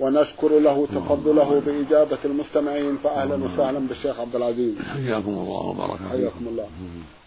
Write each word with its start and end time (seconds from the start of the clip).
ونشكر 0.00 0.58
له 0.58 0.86
تفضله 0.86 1.62
بإجابة 1.66 2.18
المستمعين 2.24 2.96
فأهلا 3.04 3.34
وسهلا 3.34 3.78
بالشيخ 3.78 4.20
عبد 4.20 4.36
العزيز. 4.36 4.74
حياكم 4.78 5.30
الله 5.30 5.66
وبارك 5.66 5.98
حياكم 6.10 6.46
الله. 6.48 6.66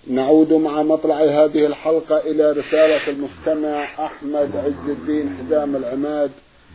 نعود 0.07 0.53
مع 0.53 0.83
مطلع 0.83 1.15
هذه 1.15 1.65
الحلقة 1.65 2.17
إلى 2.17 2.51
رسالة 2.51 3.09
المستمع 3.09 3.83
أحمد 3.83 4.55
عز 4.55 4.89
الدين 4.89 5.29
حزام 5.37 5.75
العماد 5.75 6.31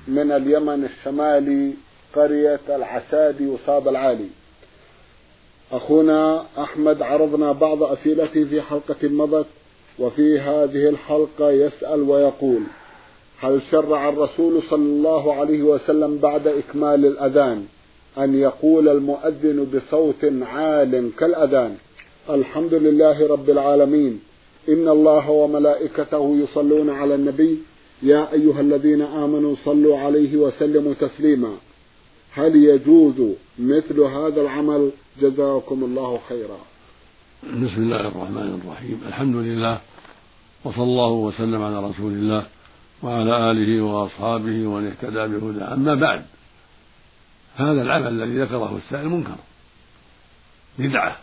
من 0.09 0.33
اليمن 0.33 0.84
الشمالي 0.84 1.73
قرية 2.15 2.61
العسادي 2.69 3.47
وصاب 3.47 3.89
العالي. 3.89 4.29
أخونا 5.73 6.45
أحمد 6.59 7.03
عرضنا 7.03 7.53
بعض 7.53 7.83
أسئلته 7.83 8.45
في 8.45 8.62
حلقة 8.62 9.09
مضت 9.09 9.47
وفي 9.98 10.41
هذه 10.41 10.89
الحلقة 10.89 11.51
يسأل 11.51 12.03
ويقول 12.03 12.62
هل 13.45 13.62
شرع 13.71 14.09
الرسول 14.09 14.62
صلى 14.71 14.89
الله 14.97 15.34
عليه 15.34 15.62
وسلم 15.62 16.19
بعد 16.19 16.47
إكمال 16.47 17.07
الأذان 17.07 17.65
أن 18.19 18.34
يقول 18.39 18.89
المؤذن 18.89 19.67
بصوت 19.75 20.25
عال 20.43 21.11
كالأذان؟ 21.19 21.77
الحمد 22.31 22.75
لله 22.75 23.28
رب 23.28 23.50
العالمين. 23.50 24.20
إن 24.69 24.89
الله 24.89 25.31
وملائكته 25.31 26.37
يصلون 26.37 26.91
على 26.91 27.15
النبي. 27.15 27.59
يا 28.03 28.33
أيها 28.33 28.61
الذين 28.61 29.03
آمنوا 29.03 29.55
صلوا 29.65 29.98
عليه 29.98 30.37
وسلموا 30.37 30.95
تسليما. 30.95 31.55
هل 32.33 32.56
يجوز 32.56 33.19
مثل 33.59 34.00
هذا 34.00 34.41
العمل؟ 34.41 34.91
جزاكم 35.22 35.84
الله 35.84 36.20
خيرا. 36.28 36.59
بسم 37.42 37.83
الله 37.83 38.00
الرحمن 38.00 38.61
الرحيم. 38.62 39.00
الحمد 39.06 39.37
لله 39.37 39.81
وصلى 40.65 40.83
الله 40.83 41.12
وسلم 41.12 41.62
على 41.62 41.78
رسول 41.91 42.12
الله. 42.12 42.42
وعلى 43.03 43.50
آله 43.50 43.83
وأصحابه 43.83 44.67
ومن 44.67 44.87
اهتدى 44.87 45.27
بهداه 45.27 45.75
أما 45.75 45.95
بعد 45.95 46.25
هذا 47.56 47.83
العمل 47.83 48.23
الذي 48.23 48.41
ذكره 48.41 48.77
السائل 48.77 49.09
منكر. 49.09 49.37
بدعة. 50.78 51.17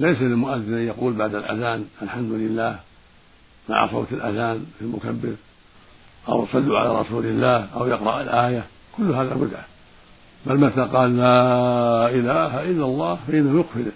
ليس 0.00 0.20
للمؤذن 0.20 0.74
أن 0.74 0.86
يقول 0.86 1.12
بعد 1.12 1.34
الأذان 1.34 1.84
الحمد 2.02 2.32
لله 2.32 2.78
مع 3.68 3.90
صوت 3.90 4.12
الأذان 4.12 4.66
في 4.78 4.84
المكبر 4.84 5.34
أو 6.28 6.46
صلوا 6.46 6.78
على 6.78 7.00
رسول 7.00 7.26
الله 7.26 7.68
أو 7.74 7.86
يقرأ 7.86 8.22
الآية. 8.22 8.64
كل 8.96 9.10
هذا 9.10 9.34
بدعة. 9.34 9.64
بل 10.46 10.60
متى 10.60 10.80
قال 10.80 11.16
لا 11.16 12.08
إله 12.10 12.62
إلا 12.62 12.84
الله 12.84 13.18
فإنه 13.26 13.60
يكفر 13.60 13.90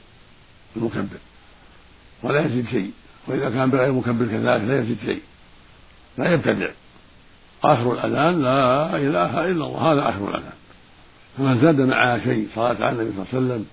المكبر. 0.76 1.18
ولا 2.22 2.46
يزيد 2.46 2.68
شيء. 2.68 2.92
وإذا 3.26 3.50
كان 3.50 3.70
بغير 3.70 3.92
مكبر 3.92 4.26
كذلك 4.26 4.64
لا 4.64 4.80
يزيد 4.80 4.98
شيء. 5.04 5.22
لا 6.20 6.32
يبتدع. 6.32 6.70
آخر 7.64 7.92
الأذان 7.92 8.42
لا 8.42 8.96
إله 8.96 9.50
إلا 9.50 9.64
الله. 9.66 9.92
هذا 9.92 10.08
آخر 10.08 10.28
الأذان. 10.28 10.52
فمن 11.38 11.60
زاد 11.60 11.80
معها 11.80 12.18
شيء 12.18 12.48
صلاة 12.54 12.84
على 12.84 12.90
النبي 12.90 13.10
صلى 13.12 13.22
الله 13.22 13.26
عليه 13.32 13.54
وسلم 13.54 13.66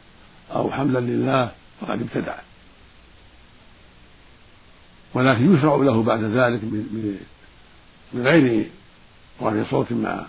أو 0.55 0.71
حمدا 0.71 0.99
لله 0.99 1.51
فقد 1.81 2.01
ابتدع. 2.01 2.35
ولكن 5.13 5.55
يشرع 5.55 5.75
له 5.75 6.03
بعد 6.03 6.23
ذلك 6.23 6.61
بغير 8.13 8.67
رفع 9.41 9.63
صوت 9.71 9.91
مع 9.91 10.25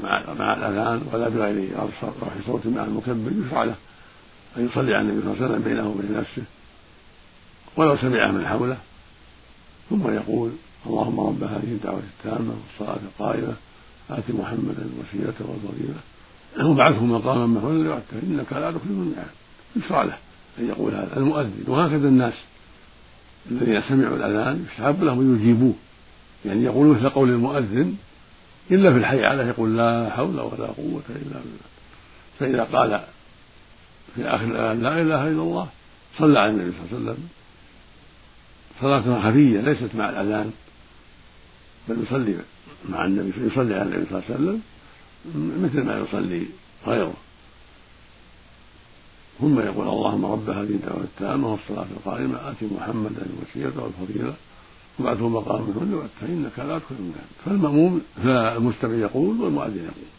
مع 0.00 0.24
مع 0.38 0.54
الأذان 0.54 1.02
ولا 1.12 1.28
بغير 1.28 1.70
رفع 1.76 2.28
صوت 2.46 2.66
مع 2.66 2.84
المكبر 2.84 3.30
يشرع 3.46 3.64
له 3.64 3.74
أن 4.56 4.66
يصلي 4.66 4.94
على 4.94 5.08
النبي 5.08 5.20
صلى 5.22 5.32
الله 5.32 5.44
عليه 5.44 5.54
وسلم 5.54 5.62
بينه 5.64 5.88
وبين 5.88 6.18
نفسه 6.18 6.42
ولو 7.76 7.96
سمعه 7.96 8.30
من 8.30 8.46
حوله. 8.46 8.78
ثم 9.90 10.14
يقول 10.14 10.52
اللهم 10.86 11.20
رب 11.20 11.42
هذه 11.44 11.72
الدعوة 11.72 12.02
التامة 12.18 12.54
والصلاة 12.54 12.98
القائمة 13.02 13.54
آت 14.10 14.24
محمدا 14.28 14.82
الوسيلة 14.82 15.34
والفضيلة. 15.40 16.00
وابعثه 16.60 17.04
مقاما 17.04 17.46
محمودا 17.46 17.90
وعدته 17.90 18.18
إنك 18.22 18.52
لا 18.52 18.70
تخلف 18.70 18.86
الميعاد 18.90 19.30
يشرع 19.76 20.02
له 20.02 20.16
أن 20.58 20.68
يقول 20.68 20.94
هذا 20.94 21.16
المؤذن. 21.16 21.64
وهكذا 21.66 22.08
الناس 22.08 22.34
الذين 23.50 23.82
سمعوا 23.88 24.16
الأذان 24.16 24.66
يستحب 24.70 25.04
لهم 25.04 25.20
أن 25.20 25.40
يجيبوه. 25.40 25.74
يعني 26.44 26.64
يقولون 26.64 26.98
مثل 26.98 27.08
قول 27.08 27.28
المؤذن 27.28 27.96
إلا 28.70 28.92
في 28.92 28.98
الحي 28.98 29.24
عليه 29.24 29.44
يقول 29.44 29.76
لا 29.76 30.10
حول 30.10 30.40
ولا 30.40 30.66
قوة 30.66 31.02
إلا 31.08 31.40
بالله. 31.40 31.72
فإذا 32.38 32.64
قال 32.64 33.00
في 34.14 34.28
آخر 34.28 34.44
الأذان 34.44 34.82
لا 34.82 35.02
إله 35.02 35.28
إلا 35.28 35.42
الله 35.42 35.68
صلى 36.18 36.38
على 36.38 36.50
النبي 36.50 36.72
صلى 36.72 36.98
الله 36.98 37.10
عليه 37.10 37.10
وسلم. 37.10 37.28
صلاة 38.80 39.20
خفية 39.20 39.60
ليست 39.60 39.94
مع 39.94 40.10
الأذان. 40.10 40.52
بل 41.88 41.96
يصلي 42.02 42.34
مع 42.88 43.04
النبي 43.04 43.32
يصلي 43.46 43.74
على 43.74 43.82
النبي 43.82 44.06
صلى 44.10 44.18
الله 44.18 44.24
عليه 44.24 44.34
وسلم 44.34 44.62
مثل 45.62 45.82
ما 45.82 45.98
يصلي 45.98 46.46
غيره. 46.86 47.14
ثم 49.40 49.60
يقول 49.60 49.88
اللهم 49.88 50.24
رب 50.24 50.50
هذه 50.50 50.60
الدعوة 50.60 51.00
التامة 51.00 51.52
والصلاة 51.52 51.86
القائمة 51.96 52.36
آت 52.36 52.56
محمدا 52.62 53.26
الوسيلة 53.26 53.82
والفضيلة 53.82 54.34
وبعثه 55.00 55.28
مقام 55.28 55.64
كل 55.64 56.02
فإنك 56.20 56.58
لا 56.58 56.78
تدخل 56.78 56.94
المكان 56.98 57.24
فالمأموم 57.44 58.02
فالمستمع 58.24 58.94
يقول 58.94 59.40
والمؤذن 59.40 59.76
يقول 59.76 60.10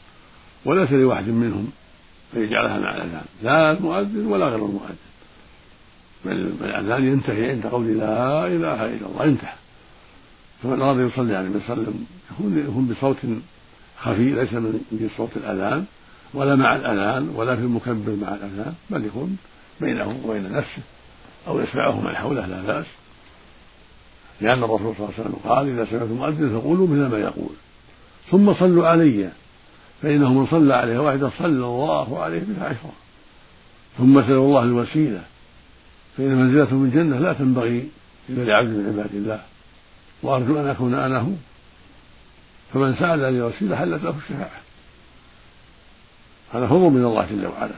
وليس 0.65 0.91
لواحد 0.91 1.27
منهم 1.27 1.71
أن 2.35 2.43
يجعلها 2.43 2.79
مع 2.79 2.95
الأذان 2.95 3.25
لا 3.43 3.71
المؤذن 3.71 4.25
ولا 4.25 4.45
غير 4.45 4.65
المؤذن. 4.65 4.95
بل 6.25 6.31
الأذان 6.61 7.07
ينتهي 7.07 7.51
عند 7.51 7.67
قول 7.67 7.97
لا 7.97 8.47
إله 8.47 8.85
إلا 8.85 9.07
الله 9.07 9.23
انتهى. 9.23 9.62
فمن 10.63 10.81
أراد 10.81 10.99
يصلي 10.99 11.35
عليه 11.35 11.49
وسلم 11.49 12.05
يكون 12.39 12.87
بصوت 12.87 13.17
خفي 13.97 14.31
ليس 14.31 14.53
من 14.53 15.09
صوت 15.17 15.37
الأذان 15.37 15.85
ولا 16.33 16.55
مع 16.55 16.75
الأذان 16.75 17.29
ولا 17.35 17.55
في 17.55 17.61
المكبر 17.61 18.15
مع 18.21 18.35
الأذان 18.35 18.73
بل 18.89 19.05
يكون 19.05 19.37
بينه 19.81 20.19
وبين 20.25 20.51
نفسه 20.51 20.81
أو 21.47 21.59
يسمعه 21.59 22.01
من 22.01 22.15
حوله 22.15 22.45
لا 22.45 22.61
بأس. 22.61 22.85
لأن 24.41 24.63
الرسول 24.63 24.95
صلى 24.95 25.05
الله 25.05 25.13
عليه 25.17 25.29
وسلم 25.29 25.35
قال 25.49 25.69
إذا 25.69 25.85
سمعتم 25.85 26.13
مؤذن 26.13 26.59
فقولوا 26.59 26.87
مثل 26.87 27.05
ما 27.05 27.17
يقول. 27.17 27.55
ثم 28.31 28.53
صلوا 28.53 28.87
علي 28.87 29.29
فإنه 30.01 30.33
من 30.33 30.47
صلى 30.47 30.73
عليه 30.73 30.99
واحدا 30.99 31.29
صلى 31.39 31.65
الله 31.65 32.19
عليه 32.19 32.39
بها 32.39 32.65
عشرا 32.65 32.91
ثم 33.97 34.21
سألوا 34.21 34.47
الله 34.47 34.63
الوسيلة 34.63 35.23
فإن 36.17 36.35
منزلته 36.35 36.75
من 36.75 36.85
الجنة 36.85 37.19
لا 37.19 37.33
تنبغي 37.33 37.89
إلا 38.29 38.43
لعبد 38.43 38.69
من 38.69 38.85
عباد 38.87 39.15
الله. 39.15 39.41
وأرجو 40.23 40.59
أن 40.59 40.67
أكون 40.67 40.93
أنا 40.93 41.19
هو. 41.19 41.31
فمن 42.73 42.95
سأل 42.95 43.19
لي 43.19 43.29
الوسيلة 43.29 43.75
حلت 43.75 44.03
له 44.03 44.15
الشفاعة. 44.23 44.61
هذا 46.53 46.67
فضل 46.67 46.89
من 46.89 47.05
الله 47.05 47.25
جل 47.25 47.45
وعلا. 47.47 47.75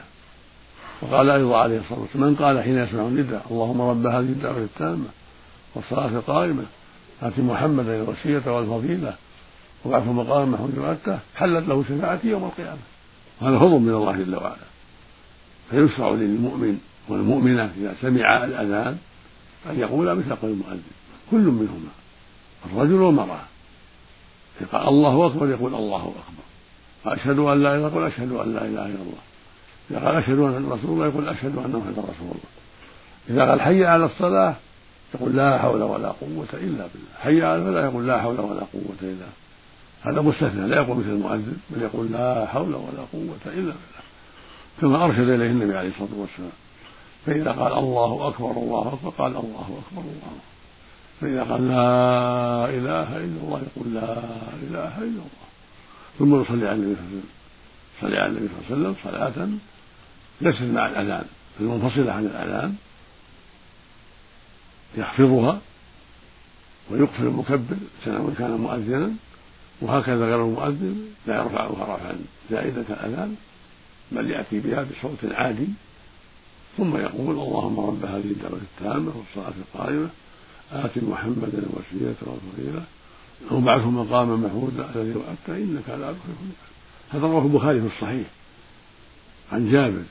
وقال 1.02 1.30
أيضا 1.30 1.58
عليه 1.58 1.78
الصلاة 1.78 2.00
والسلام 2.00 2.28
من 2.28 2.36
قال 2.36 2.62
حين 2.62 2.78
يسمع 2.78 3.02
النداء 3.02 3.46
اللهم 3.50 3.80
رب 3.80 4.06
هذه 4.06 4.18
الدعوة 4.18 4.58
التامة 4.58 5.06
والصلاة 5.74 6.08
القائمة 6.08 6.64
آت 7.22 7.38
محمدا 7.38 8.02
الوسيلة 8.02 8.52
والفضيلة 8.52 9.14
وبعث 9.84 10.06
مقام 10.06 10.52
محمود 10.52 10.78
وأتاه 10.78 11.18
حلت 11.36 11.68
له 11.68 11.84
شفاعتي 11.88 12.28
يوم 12.28 12.44
القيامة. 12.44 12.78
وهذا 13.40 13.58
فضل 13.58 13.78
من 13.78 13.94
الله 13.94 14.12
جل 14.12 14.36
وعلا. 14.36 14.66
فيشرع 15.70 16.10
للمؤمن 16.10 16.78
والمؤمنة 17.08 17.72
إذا 17.80 17.94
سمع 18.02 18.44
الأذان 18.44 18.98
أن 19.70 19.80
يقول 19.80 20.14
مثل 20.14 20.34
قول 20.34 20.50
المؤذن 20.50 20.82
كل 21.30 21.38
منهما. 21.38 21.90
الرجل 22.72 22.92
والمرأة. 23.02 23.40
قال 24.72 24.88
الله 24.88 25.26
أكبر 25.26 25.48
يقول 25.48 25.74
الله 25.74 26.00
أكبر. 26.00 26.46
وأشهد 27.04 27.38
أن 27.38 27.62
لا 27.62 27.74
إله 27.74 27.76
إلا 27.76 27.88
يقول 27.88 28.04
أشهد 28.04 28.32
أن 28.32 28.54
لا 28.54 28.60
إله 28.60 28.86
إلا 28.86 29.02
الله. 29.02 29.22
إذا 29.90 29.98
قال 30.06 30.16
أشهد 30.16 30.38
أن 30.38 30.68
رسول 30.70 30.90
الله 30.90 31.06
يقول 31.06 31.28
أشهد 31.28 31.58
أن 31.58 31.70
محمدا 31.70 32.00
رسول 32.00 32.30
الله. 32.30 32.50
إذا 33.30 33.50
قال 33.50 33.60
حي 33.60 33.84
على 33.84 34.04
الصلاة 34.04 34.54
يقول 35.14 35.36
لا 35.36 35.58
حول 35.58 35.82
ولا 35.82 36.08
قوة 36.08 36.52
إلا 36.52 36.86
بالله. 36.86 37.14
حي 37.22 37.42
على 37.42 37.56
الفلاح 37.56 37.84
يقول 37.84 38.06
لا 38.06 38.22
حول 38.22 38.40
ولا 38.40 38.60
قوة 38.60 39.00
إلا 39.02 39.10
بالله. 39.10 39.26
هذا 40.02 40.20
مستثنى 40.20 40.68
لا 40.68 40.76
يقول 40.76 40.96
مثل 40.96 41.08
المؤذن 41.08 41.56
بل 41.70 41.82
يقول 41.82 42.12
لا 42.12 42.46
حول 42.46 42.74
ولا 42.74 43.02
قوة 43.12 43.44
إلا 43.46 43.54
بالله. 43.54 44.06
كما 44.80 45.04
أرشد 45.04 45.28
إليه 45.28 45.46
النبي 45.46 45.76
عليه 45.78 45.88
الصلاة 45.88 46.08
والسلام 46.16 46.50
فإذا 47.26 47.52
قال 47.52 47.72
الله 47.72 48.28
أكبر 48.28 48.50
الله 48.50 48.92
أكبر 48.92 49.10
قال 49.18 49.32
الله 49.32 49.80
أكبر 49.86 50.02
الله 50.02 50.26
أكبر. 50.26 50.55
فإذا 51.20 51.42
قال 51.42 51.68
لا 51.68 52.68
إله 52.68 53.16
إلا 53.16 53.40
الله 53.42 53.62
يقول 53.62 53.94
لا 53.94 54.12
إله 54.62 54.98
إلا 54.98 55.22
الله. 55.24 55.46
ثم 56.18 56.40
يصلي 56.42 56.68
على 56.68 56.76
النبي 56.76 56.94
صلى 56.94 57.02
الله 57.02 57.08
عليه 57.08 57.18
وسلم. 57.18 57.36
صلى 58.00 58.16
على 58.16 58.26
النبي 58.26 58.48
صلى 58.48 58.76
الله 58.76 58.88
عليه 58.88 58.88
وسلم 58.88 58.96
صلاة 59.04 59.48
ليست 60.40 60.62
مع 60.62 60.86
الأذان 60.88 61.24
المنفصلة 61.60 62.12
عن 62.12 62.26
الأذان 62.26 62.74
يخفضها 64.96 65.60
ويقفل 66.90 67.22
المكبر 67.22 67.76
سواء 68.04 68.34
كان 68.38 68.50
مؤذنا 68.50 69.12
وهكذا 69.80 70.24
غير 70.24 70.44
المؤذن 70.44 71.06
لا 71.26 71.36
يرفعها 71.36 71.94
رفعا 71.94 72.16
زائدة 72.50 72.84
الأذان 72.90 73.36
بل 74.12 74.30
يأتي 74.30 74.60
بها 74.60 74.82
بصوت 74.82 75.32
عادي 75.32 75.68
ثم 76.76 76.96
يقول 76.96 77.30
اللهم 77.30 77.80
رب 77.80 78.04
هذه 78.04 78.30
الدعوة 78.30 78.60
التامة 78.62 79.12
والصلاة 79.16 79.54
القائمة 79.58 80.08
آت 80.72 80.98
محمدا 80.98 81.48
الوسيلة 81.58 82.16
والفضيلة. 82.20 82.84
وابعثه 83.50 83.90
مقاما 83.90 84.36
محمودا 84.36 84.90
الذي 84.94 85.14
وعدته 85.14 85.56
إنك 85.56 85.88
لا 85.88 86.12
تخلف 86.12 86.38
هذا 87.10 87.26
رواه 87.26 87.42
البخاري 87.42 87.80
في 87.80 87.86
الصحيح 87.86 88.26
عن 89.52 89.72
جابر. 89.72 90.02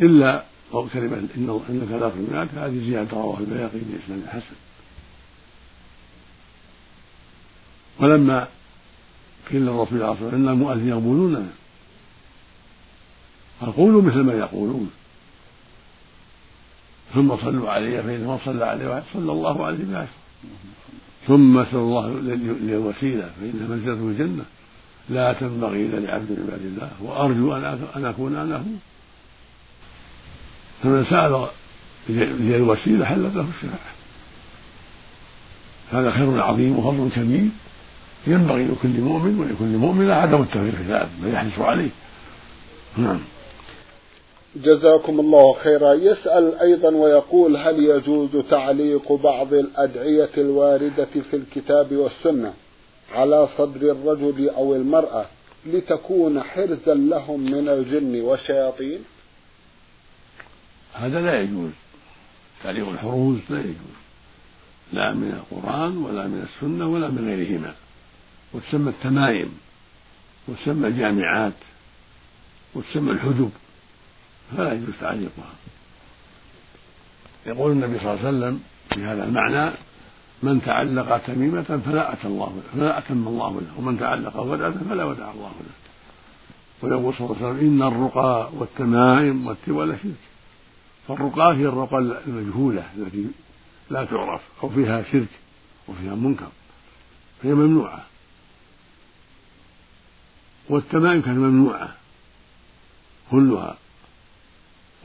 إلا 0.00 0.44
كلمة 0.72 1.16
إن 1.36 1.60
إنك 1.68 1.90
لا 1.90 2.08
تخلف 2.08 2.58
هذه 2.58 2.78
زيادة 2.86 3.16
رواه 3.16 3.38
البياقي 3.38 3.78
بإسناد 3.78 4.26
حسن. 4.26 4.56
ولما 8.00 8.48
قيل 9.50 9.62
للرسول 9.62 9.88
صلى 9.88 9.94
الله 9.96 10.16
عليه 10.16 10.26
وسلم 10.26 10.34
إن 10.34 10.48
المؤذن 10.48 10.88
يقبلوننا 10.88 11.46
قال 13.60 13.72
قولوا 13.72 14.02
مثل 14.02 14.20
ما 14.20 14.32
يقولون. 14.32 14.90
ثم 17.16 17.36
صلوا 17.36 17.70
علي 17.70 18.02
فإن 18.02 18.20
من 18.20 18.38
صلى 18.44 18.64
عليه 18.64 18.88
واحد 18.88 19.02
صلى 19.14 19.32
الله 19.32 19.66
عليه 19.66 19.84
بعشر 19.92 20.10
ثم 21.26 21.64
صلى 21.64 21.80
الله 21.80 22.08
للوسيلة 22.60 23.30
فإنها 23.40 23.68
منزلة 23.68 23.94
في 23.94 24.02
الجنة. 24.02 24.44
لا 25.08 25.32
تنبغي 25.32 25.86
إلا 25.86 25.96
لعبد 25.96 26.30
من 26.30 26.46
عباد 26.46 26.60
الله 26.66 26.90
وأرجو 27.02 27.52
أن 27.96 28.04
أكون 28.04 28.36
أنا 28.36 28.56
هو. 28.56 28.62
فمن 30.82 31.04
سأل 31.04 31.46
للوسيلة 32.08 33.04
حلت 33.04 33.34
له 33.34 33.46
الشفاعة. 33.56 33.96
هذا 35.92 36.10
خير 36.10 36.42
عظيم 36.42 36.78
وفضل 36.78 37.10
كبير. 37.16 37.48
ينبغي 38.26 38.64
لكل 38.64 39.00
مؤمن 39.00 39.38
ولكل 39.38 39.76
مؤمنة 39.76 40.14
عدم 40.14 40.42
التغيير 40.42 40.76
في 40.76 40.82
ذلك 40.82 41.08
بل 41.22 41.34
يحرص 41.34 41.58
عليه. 41.58 41.90
نعم. 42.96 43.18
جزاكم 44.64 45.20
الله 45.20 45.52
خيرا. 45.52 45.92
يسأل 45.92 46.54
أيضا 46.58 46.88
ويقول 46.88 47.56
هل 47.56 47.84
يجوز 47.84 48.30
تعليق 48.50 49.12
بعض 49.12 49.54
الأدعية 49.54 50.30
الواردة 50.38 51.08
في 51.30 51.36
الكتاب 51.36 51.92
والسنة 51.92 52.54
على 53.12 53.48
صدر 53.58 53.90
الرجل 53.90 54.48
أو 54.48 54.74
المرأة 54.74 55.26
لتكون 55.66 56.42
حرزا 56.42 56.94
لهم 56.94 57.40
من 57.40 57.68
الجن 57.68 58.20
والشياطين؟ 58.20 58.98
هذا 60.94 61.20
لا 61.20 61.40
يجوز. 61.40 61.70
تعليق 62.64 62.88
الحروز 62.88 63.38
لا 63.50 63.60
يجوز. 63.60 63.96
لا 64.92 65.14
من 65.14 65.40
القرآن 65.40 65.96
ولا 65.96 66.26
من 66.26 66.48
السنة 66.48 66.92
ولا 66.92 67.08
من 67.08 67.28
غيرهما. 67.28 67.74
وتسمى 68.54 68.90
التمائم 68.90 69.58
وتسمى 70.48 70.88
الجامعات 70.88 71.52
وتسمى 72.74 73.12
الحجب. 73.12 73.50
فلا 74.56 74.72
يجوز 74.72 74.94
تعليقها. 75.00 75.52
يقول 77.46 77.72
النبي 77.72 77.98
صلى 77.98 78.14
الله 78.14 78.26
عليه 78.26 78.28
وسلم 78.28 78.60
في 78.94 79.04
هذا 79.04 79.24
المعنى 79.24 79.70
من 80.42 80.62
تعلق 80.62 81.18
تميمة 81.18 81.62
فلا 81.86 82.12
أتى 82.12 82.26
الله 82.26 82.62
فلا 82.72 82.98
أتم 82.98 83.28
الله 83.28 83.60
له 83.60 83.78
ومن 83.78 83.98
تعلق 83.98 84.36
ودعة 84.36 84.74
فلا 84.88 85.04
ودع 85.04 85.30
الله 85.30 85.52
له. 85.60 85.74
ويقول 86.82 87.14
صلى 87.14 87.26
الله 87.26 87.36
عليه 87.36 87.46
وسلم 87.46 87.66
إن 87.66 87.82
الرقى 87.82 88.50
والتمائم 88.52 89.46
والتولى 89.46 89.96
شرك. 90.02 90.12
فالرقى 91.08 91.56
هي 91.56 91.66
الرقى 91.66 91.98
المجهولة 91.98 92.84
التي 92.96 93.26
لا 93.90 94.04
تعرف 94.04 94.40
أو 94.62 94.68
فيها 94.68 95.04
شرك 95.12 95.28
وفيها 95.88 96.14
منكر 96.14 96.48
فهي 97.42 97.54
ممنوعة. 97.54 98.04
والتمائم 100.68 101.22
كانت 101.22 101.38
ممنوعة 101.38 101.88
كلها. 103.30 103.76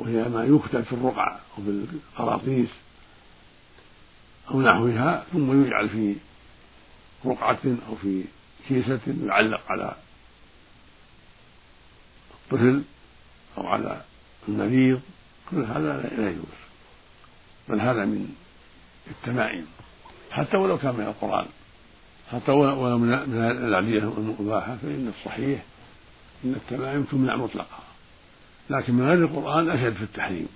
وهي 0.01 0.29
ما 0.29 0.43
يكتب 0.43 0.81
في 0.81 0.93
الرقع 0.93 1.39
أو 1.57 1.63
في 1.63 1.69
القراطيس 1.69 2.69
أو 4.51 4.61
نحوها 4.61 5.25
ثم 5.33 5.65
يجعل 5.65 5.89
في 5.89 6.15
رقعة 7.25 7.59
أو 7.89 7.95
في 7.95 8.23
كيسة 8.67 8.99
يعلق 9.23 9.61
على 9.71 9.95
الطفل 12.33 12.83
أو 13.57 13.67
على 13.67 14.01
المريض. 14.47 15.01
كل 15.51 15.63
هذا 15.63 16.09
لا 16.17 16.29
يجوز 16.29 16.61
بل 17.69 17.81
هذا 17.81 18.05
من 18.05 18.35
التمائم. 19.07 19.65
حتى 20.31 20.57
ولو 20.57 20.77
كان 20.77 20.95
من 20.95 21.03
القرآن 21.03 21.45
حتى 22.31 22.51
ولو 22.51 22.97
من 22.97 23.13
الأدعية 23.13 23.99
المباحة 24.17 24.75
فإن 24.75 25.13
الصحيح 25.17 25.63
أن 26.45 26.53
التمائم 26.53 27.03
تمنع 27.03 27.35
مطلقا 27.35 27.90
لكن 28.71 28.93
من 28.93 29.05
غير 29.05 29.17
القرآن 29.17 29.69
أشد 29.69 29.93
في 29.93 30.03
التحريم 30.03 30.47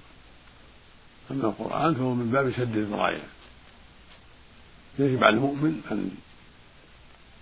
أما 1.31 1.43
القرآن 1.43 1.95
فهو 1.95 2.13
من 2.13 2.31
باب 2.31 2.51
سد 2.51 2.77
الذرائع 2.77 3.23
يجب 4.99 5.23
على 5.23 5.35
المؤمن 5.35 5.81
أن 5.91 6.11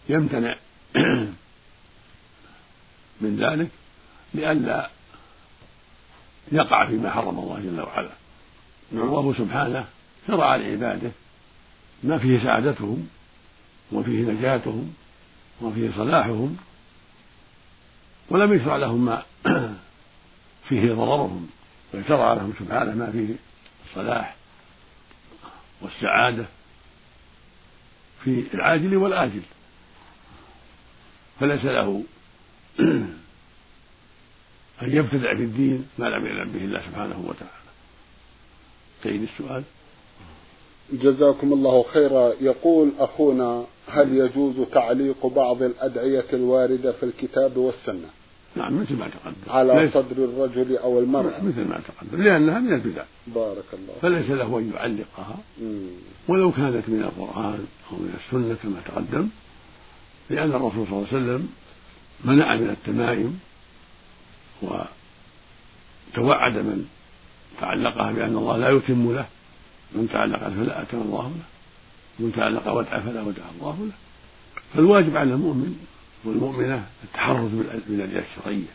يمتنع 0.09 0.55
من 3.21 3.35
ذلك 3.35 3.69
لئلا 4.33 4.89
يقع 6.51 6.85
فيما 6.85 7.09
حرم 7.09 7.39
الله 7.39 7.59
جل 7.59 7.81
وعلا 7.81 8.09
والله 8.91 9.21
نعم. 9.21 9.33
سبحانه 9.33 9.85
شرع 10.27 10.55
لعباده 10.55 11.11
ما 12.03 12.17
فيه 12.17 12.43
سعادتهم 12.43 13.07
وفيه 13.91 14.21
نجاتهم 14.21 14.93
وفيه 15.61 15.91
صلاحهم 15.97 16.57
ولم 18.29 18.53
يشرع 18.53 18.75
لهم 18.75 19.05
ما 19.05 19.23
فيه 20.69 20.93
ضررهم 20.93 21.49
بل 21.93 22.03
شرع 22.07 22.33
لهم 22.33 22.53
سبحانه 22.59 22.95
ما 22.95 23.11
فيه 23.11 23.35
الصلاح 23.89 24.35
والسعادة 25.81 26.45
في 28.23 28.43
العاجل 28.53 28.97
والآجل. 28.97 29.41
فليس 31.39 31.65
له 31.65 32.03
أن 34.81 34.97
يبتدع 34.97 35.35
في 35.35 35.43
الدين 35.43 35.87
ما 35.97 36.05
لم 36.05 36.25
يعلم 36.25 36.51
به 36.51 36.65
الله 36.65 36.81
سبحانه 36.81 37.25
وتعالى. 37.27 37.63
تعيد 39.03 39.21
السؤال 39.21 39.63
جزاكم 40.93 41.53
الله 41.53 41.83
خيرا. 41.93 42.33
يقول 42.41 42.91
أخونا 42.99 43.65
هل 43.87 44.17
يجوز 44.17 44.67
تعليق 44.67 45.25
بعض 45.25 45.63
الأدعية 45.63 46.25
الواردة 46.33 46.91
في 46.91 47.03
الكتاب 47.03 47.57
والسنة؟ 47.57 48.09
نعم 48.55 48.81
مثل 48.81 48.97
ما 48.97 49.07
تقدم. 49.07 49.35
على 49.47 49.89
صدر 49.93 50.25
الرجل 50.25 50.77
أو 50.77 50.99
المرأة. 50.99 51.43
مثل 51.43 51.67
ما 51.67 51.79
تقدم. 51.87 52.23
لأنها 52.23 52.59
من 52.59 52.73
البدع. 52.73 53.03
بارك 53.27 53.65
الله 53.73 53.93
فليس 54.01 54.29
له 54.29 54.57
أن 54.59 54.71
يعلقها. 54.75 55.37
ولو 56.27 56.51
كانت 56.51 56.89
من 56.89 57.01
القرآن 57.01 57.65
أو 57.91 57.97
من 57.97 58.13
السنة 58.25 58.55
كما 58.63 58.81
تقدم. 58.85 59.29
لأن 60.29 60.49
الرسول 60.49 60.87
صلى 60.87 60.97
الله 60.97 61.07
عليه 61.11 61.17
وسلم 61.17 61.49
منع 62.25 62.55
من 62.55 62.69
التمائم 62.69 63.39
وتوعد 64.61 66.57
من 66.57 66.85
تعلقها 67.61 68.11
بأن 68.11 68.35
الله 68.37 68.57
لا 68.57 68.69
يتم 68.69 69.13
له. 69.13 69.25
من 69.95 70.09
تعلق 70.13 70.39
فلا 70.39 70.81
أتم 70.81 70.97
الله 70.97 71.27
له. 71.27 71.45
ومن 72.19 72.33
تعلق 72.35 72.71
ودع 72.71 72.99
فلا 72.99 73.21
ودع 73.21 73.43
الله 73.55 73.77
له. 73.79 73.91
فالواجب 74.73 75.17
على 75.17 75.33
المؤمن 75.33 75.75
والمؤمنة 76.25 76.85
التحرز 77.03 77.51
بالأدعية 77.87 78.25
الشرعية. 78.31 78.73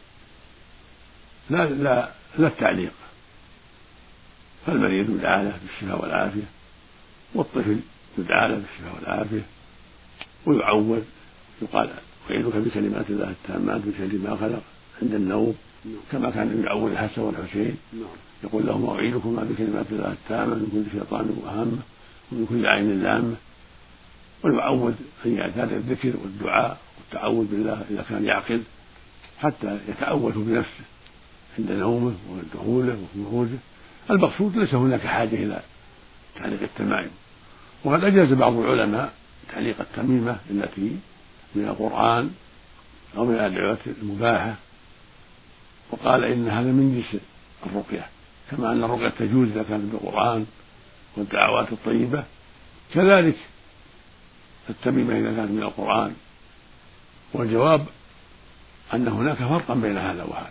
لا 1.50 1.68
لا 1.68 2.10
لا 2.38 2.46
التعليق. 2.46 2.92
فالمريض 4.66 5.10
يدعى 5.10 5.44
له 5.44 5.58
بالشفاء 5.62 6.02
والعافية 6.02 6.48
والطفل 7.34 7.80
يدعى 8.18 8.48
له 8.48 8.54
بالشفاء 8.54 8.94
والعافية 8.96 9.42
ويعوذ 10.46 11.02
يقال 11.62 11.90
أعيذك 12.30 12.56
بكلمات 12.56 13.10
الله 13.10 13.30
التامات 13.30 13.76
من 13.76 13.94
شر 13.98 14.30
ما 14.30 14.36
خلق 14.36 14.62
عند 15.02 15.14
النوم 15.14 15.54
كما 16.12 16.30
كان 16.30 16.62
يعوذ 16.64 16.92
الحسن 16.92 17.22
والحسين. 17.22 17.76
يقول 18.44 18.66
لهم 18.66 18.90
أعيذكما 18.90 19.42
بكلمات 19.42 19.86
الله 19.92 20.12
التامة 20.12 20.54
من 20.54 20.68
كل 20.72 20.98
شيطان 20.98 21.38
وهامة 21.42 21.78
ومن 22.32 22.46
كل 22.46 22.66
عين 22.66 23.02
لامة. 23.02 23.36
ويعود 24.42 24.96
أن 25.26 25.34
يعتاد 25.34 25.72
الذكر 25.72 26.12
والدعاء 26.22 26.78
والتعوذ 26.98 27.46
بالله 27.46 27.84
إذا 27.90 28.04
كان 28.08 28.24
يعقل 28.24 28.62
حتى 29.38 29.78
يتأوذ 29.88 30.32
بنفسه 30.36 30.84
عند 31.58 31.72
نومه 31.72 32.14
ودخوله 32.30 32.98
وخروجه 33.16 33.58
المقصود 34.10 34.56
ليس 34.56 34.74
هناك 34.74 35.06
حاجة 35.06 35.34
إلى 35.34 35.60
تعليق 36.36 36.62
التمائم. 36.62 37.10
وقد 37.84 38.04
أجاز 38.04 38.32
بعض 38.32 38.52
العلماء 38.52 39.12
تعليق 39.52 39.80
التميمة 39.80 40.36
التي 40.50 40.96
من 41.54 41.68
القرآن 41.68 42.30
أو 43.16 43.24
من 43.24 43.34
الأدعية 43.34 43.78
المباحة. 44.02 44.54
وقال 45.90 46.24
إن 46.24 46.48
هذا 46.48 46.70
من 46.72 46.94
جنس 46.94 47.22
الرقية. 47.66 48.06
كما 48.50 48.72
أن 48.72 48.84
الرقية 48.84 49.08
تجوز 49.08 49.48
إذا 49.48 49.62
كانت 49.62 49.92
بالقرآن 49.92 50.46
والدعوات 51.16 51.72
الطيبة. 51.72 52.24
كذلك 52.94 53.36
التميمة 54.70 55.18
إذا 55.18 55.36
كانت 55.36 55.50
من 55.50 55.62
القرآن. 55.62 56.12
والجواب 57.34 57.86
أن 58.94 59.08
هناك 59.08 59.36
فرقا 59.36 59.74
بين 59.74 59.98
هذا 59.98 60.22
وهذا. 60.22 60.50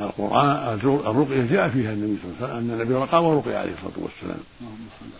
القرآن 0.00 0.78
الرقية 0.84 1.42
جاء 1.42 1.68
فيها 1.68 1.92
النبي 1.92 2.16
صلى 2.22 2.30
الله 2.30 2.36
عليه 2.36 2.46
وسلم 2.46 2.56
أن 2.56 2.80
النبي 2.80 2.94
رقى 2.94 3.24
ورقي 3.24 3.54
عليه 3.54 3.72
الصلاة 3.72 3.92
والسلام. 3.96 4.38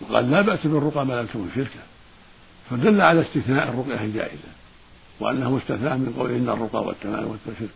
وقال 0.00 0.30
لا 0.30 0.40
بأس 0.40 0.66
بالرقى 0.66 1.06
ما 1.06 1.20
لم 1.20 1.26
تكن 1.26 1.46
شركا 1.54 1.80
فدل 2.70 3.00
على 3.00 3.20
استثناء 3.20 3.68
الرقية 3.68 4.04
الجائزة. 4.04 4.48
وأنه 5.20 5.56
مستثنى 5.56 5.90
من 5.90 6.14
قول 6.18 6.30
إن 6.30 6.48
الرقى 6.48 6.84
والتمائم 6.84 7.26
والشرك 7.26 7.70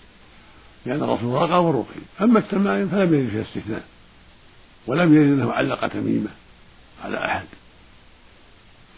لأن 0.86 1.02
الرسول 1.02 1.42
رقى 1.42 1.64
ورقي 1.64 2.00
أما 2.20 2.38
التمائم 2.38 2.88
فلم 2.88 3.14
يرد 3.14 3.28
فيها 3.28 3.42
استثناء. 3.42 3.84
ولم 4.86 5.14
يرد 5.14 5.26
أنه 5.26 5.52
علق 5.52 5.86
تميمة 5.86 6.30
على 7.04 7.24
أحد. 7.24 7.46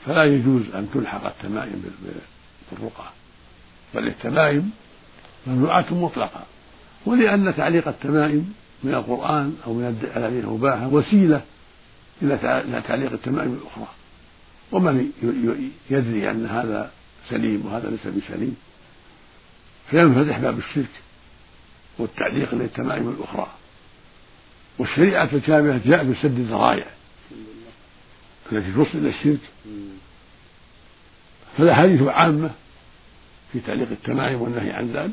فلا 0.06 0.24
يجوز 0.24 0.62
أن 0.74 0.88
تلحق 0.94 1.26
التمائم 1.26 1.84
بالرقى 2.72 3.10
بل 3.94 4.06
التمائم 4.06 4.70
ممنوعة 5.46 5.86
مطلقة. 5.90 6.42
ولأن 7.06 7.54
تعليق 7.56 7.88
التمائم 7.88 8.54
من 8.84 8.94
القرآن 8.94 9.56
أو 9.66 9.74
من 9.74 10.02
الذين 10.16 10.40
المباحة 10.40 10.88
وسيلة 10.88 11.42
إلى 12.22 12.82
تعليق 12.88 13.12
التمائم 13.12 13.60
الأخرى. 13.62 13.88
ومن 14.72 15.12
يدري 15.90 16.30
أن 16.30 16.46
هذا 16.46 16.90
سليم 17.28 17.66
وهذا 17.66 17.90
ليس 17.90 18.06
بسليم. 18.06 18.56
فينفتح 19.90 20.38
باب 20.38 20.58
الشرك 20.58 21.02
والتعليق 21.98 22.54
للتمائم 22.54 23.08
الأخرى. 23.08 23.46
والشريعة 24.78 25.28
الكاملة 25.32 25.80
جاء 25.84 26.04
بسد 26.04 26.38
الذرائع. 26.38 26.86
التي 28.52 28.72
توصل 28.72 28.98
إلى 28.98 29.08
الشرك. 29.08 29.40
فالأحاديث 31.58 32.02
عامة 32.02 32.50
في 33.52 33.60
تعليق 33.60 33.88
التمائم 33.90 34.42
والنهي 34.42 34.70
عن 34.70 34.92
ذلك. 34.92 35.12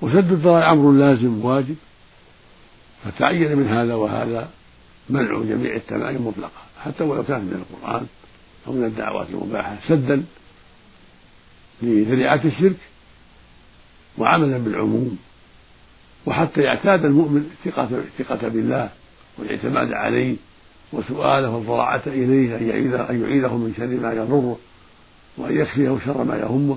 وسد 0.00 0.32
الذرائع 0.32 0.72
أمر 0.72 0.92
لازم 0.92 1.44
واجب. 1.44 1.76
فتعين 3.04 3.56
من 3.56 3.68
هذا 3.68 3.94
وهذا 3.94 4.50
منع 5.10 5.42
جميع 5.42 5.76
التمائم 5.76 6.26
مطلقة. 6.26 6.62
حتى 6.84 7.04
ولو 7.04 7.22
كانت 7.24 7.42
من 7.42 7.64
القرآن 7.70 8.06
أو 8.66 8.72
من 8.72 8.84
الدعوات 8.84 9.28
المباحة. 9.30 9.76
سدا 9.88 10.24
لذريعة 11.82 12.40
الشرك 12.44 12.76
وعملا 14.18 14.58
بالعموم. 14.58 15.18
وحتى 16.26 16.60
يعتاد 16.60 17.04
المؤمن 17.04 17.50
الثقة 17.66 18.48
بالله 18.48 18.90
والاعتماد 19.38 19.92
عليه. 19.92 20.36
وسؤاله 20.92 21.50
والضراعة 21.50 22.02
إليه 22.06 22.56
أن 22.56 22.68
يعيذه 22.68 23.10
أن 23.10 23.22
يعيذه 23.22 23.56
من 23.56 23.74
شر 23.76 23.86
ما 23.86 24.12
يضره 24.12 24.58
وأن 25.36 25.60
يكفيه 25.60 25.98
شر 26.04 26.24
ما 26.24 26.36
يهمه 26.36 26.76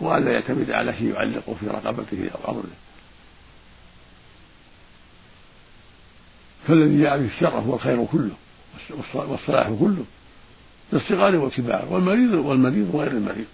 وأن 0.00 0.24
لا 0.24 0.32
يعتمد 0.32 0.70
على 0.70 0.92
شيء 0.92 1.14
يعلقه 1.14 1.54
في 1.60 1.66
رقبته 1.66 2.30
أو 2.34 2.50
أمره. 2.50 2.64
فالذي 6.66 7.02
جاء 7.02 7.18
به 7.18 7.26
الشر 7.26 7.58
هو 7.58 7.74
الخير 7.74 8.04
كله 8.04 8.34
والصلاح 9.14 9.68
كله. 9.80 10.04
للصغار 10.92 11.36
والكبار 11.36 11.88
والمريض 11.90 12.34
والمريض 12.34 12.94
وغير 12.94 13.10
المريض. 13.10 13.46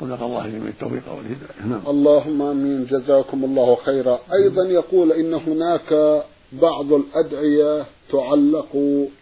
صدق 0.00 0.22
الله 0.22 0.46
جميع 0.46 0.68
التوفيق 0.68 1.12
والهداية. 1.12 1.66
نعم. 1.66 1.80
اللهم 1.86 2.42
آمين. 2.42 2.86
جزاكم 2.86 3.44
الله 3.44 3.76
خيرا. 3.84 4.18
أيضا 4.32 4.64
يقول 4.64 5.12
إن 5.12 5.34
هناك 5.34 6.22
بعض 6.52 6.92
الأدعية 6.92 7.86
تعلق 8.12 8.76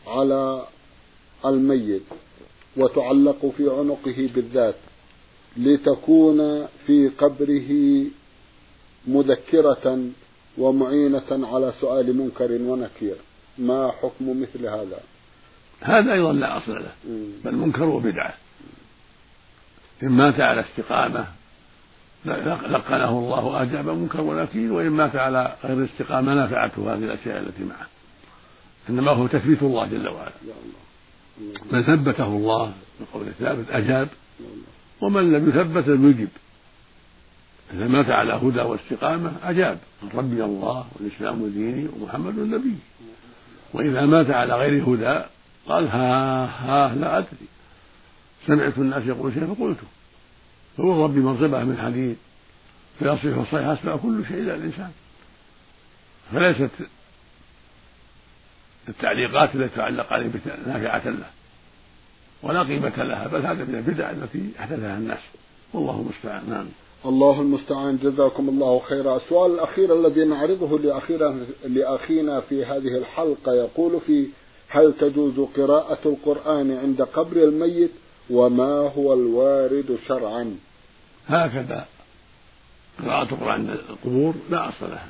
على 0.06 0.66
الميت 1.46 2.02
وتعلق 2.76 3.52
في 3.56 3.70
عنقه 3.70 4.28
بالذات 4.34 4.74
لتكون 5.56 6.66
في 6.86 7.08
قبره 7.08 8.04
مذكرة 9.06 10.10
ومعينة 10.58 11.48
على 11.52 11.72
سؤال 11.80 12.16
منكر 12.16 12.52
ونكير. 12.52 13.16
ما 13.58 13.92
حكم 14.02 14.42
مثل 14.42 14.66
هذا؟ 14.66 15.00
هذا 15.80 16.12
أيضا 16.12 16.32
لا 16.32 16.56
أصل 16.56 16.72
له 16.72 16.92
بل 17.44 17.54
منكر 17.54 17.84
وبدعة. 17.84 18.34
إن 20.02 20.08
مات 20.08 20.40
على 20.40 20.60
استقامة 20.60 21.26
لقنه 22.24 23.08
الله 23.18 23.44
وأجاب 23.44 23.88
منكر 23.88 24.20
ونكير 24.20 24.72
وإن 24.72 24.88
مات 24.88 25.16
على 25.16 25.56
غير 25.64 25.78
الاستقامة 25.78 26.34
نفعته 26.34 26.94
هذه 26.94 27.04
الأشياء 27.04 27.38
التي 27.38 27.64
معه. 27.64 27.86
إنما 28.88 29.10
هو 29.10 29.26
تثبيت 29.26 29.62
الله 29.62 29.86
جل 29.86 30.08
وعلا. 30.08 30.32
من 31.72 31.82
ثبته 31.82 32.26
الله 32.26 32.72
بقول 33.00 33.26
ثابت 33.38 33.70
أجاب. 33.70 34.08
ومن 35.00 35.32
لم 35.32 35.48
يثبت 35.48 35.88
لم 35.88 36.10
يجب. 36.10 36.28
إذا 37.74 37.88
مات 37.88 38.10
على 38.10 38.32
هدى 38.32 38.60
واستقامة 38.60 39.32
أجاب. 39.44 39.78
ربي 40.14 40.44
الله 40.44 40.86
والإسلام 40.94 41.48
ديني 41.48 41.88
ومحمد 42.00 42.38
نبي 42.38 42.76
وإذا 43.72 44.06
مات 44.06 44.30
على 44.30 44.54
غير 44.54 44.84
هدى 44.84 45.24
قال 45.68 45.88
ها 45.88 46.44
ها 46.44 46.94
لا 46.94 47.18
أدري. 47.18 47.48
سمعت 48.46 48.78
الناس 48.78 49.06
يقول 49.06 49.34
شيء 49.34 49.54
فقلته. 49.54 49.86
ربي 50.78 51.20
مرتبة 51.20 51.64
من 51.64 51.78
حديد. 51.78 52.16
فيصيح 52.98 53.38
الصيحة 53.38 53.72
أسمع 53.72 53.96
كل 53.96 54.24
شيء 54.28 54.36
إلى 54.36 54.54
الإنسان. 54.54 54.90
فليست 56.32 56.70
التعليقات 58.88 59.54
التي 59.54 59.76
تعلق 59.76 60.12
عليه 60.12 60.30
نافعة 60.66 61.08
له 61.08 61.26
ولا 62.42 62.62
قيمة 62.62 63.04
لها 63.04 63.26
بل 63.26 63.46
هذا 63.46 63.64
من 63.64 63.74
البدع 63.74 64.10
التي 64.10 64.50
أحدثها 64.60 64.96
الناس. 64.96 65.20
والله 65.72 66.00
المستعان. 66.00 66.50
نعم. 66.50 66.66
الله 67.06 67.40
المستعان. 67.40 67.98
جزاكم 68.02 68.48
الله 68.48 68.78
خيرا. 68.78 69.16
السؤال 69.16 69.54
الأخير 69.54 70.06
الذي 70.06 70.24
نعرضه 70.24 70.78
لأخيرا 70.78 71.46
لأخينا 71.64 72.40
في 72.40 72.64
هذه 72.64 72.98
الحلقة 72.98 73.54
يقول 73.54 74.00
في 74.06 74.26
هل 74.68 74.94
تجوز 75.00 75.40
قراءة 75.40 75.98
القرآن 76.06 76.78
عند 76.78 77.02
قبر 77.02 77.36
الميت 77.36 77.90
وما 78.30 78.92
هو 78.96 79.14
الوارد 79.14 79.98
شرعا. 80.08 80.56
هكذا 81.28 81.86
قراءة 83.02 83.32
القرآن 83.32 83.50
عند 83.50 83.70
القبور 83.70 84.34
لا 84.50 84.68
أصل 84.68 84.90
لها 84.90 85.08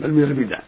بل 0.00 0.10
من 0.10 0.22
البدع. 0.22 0.60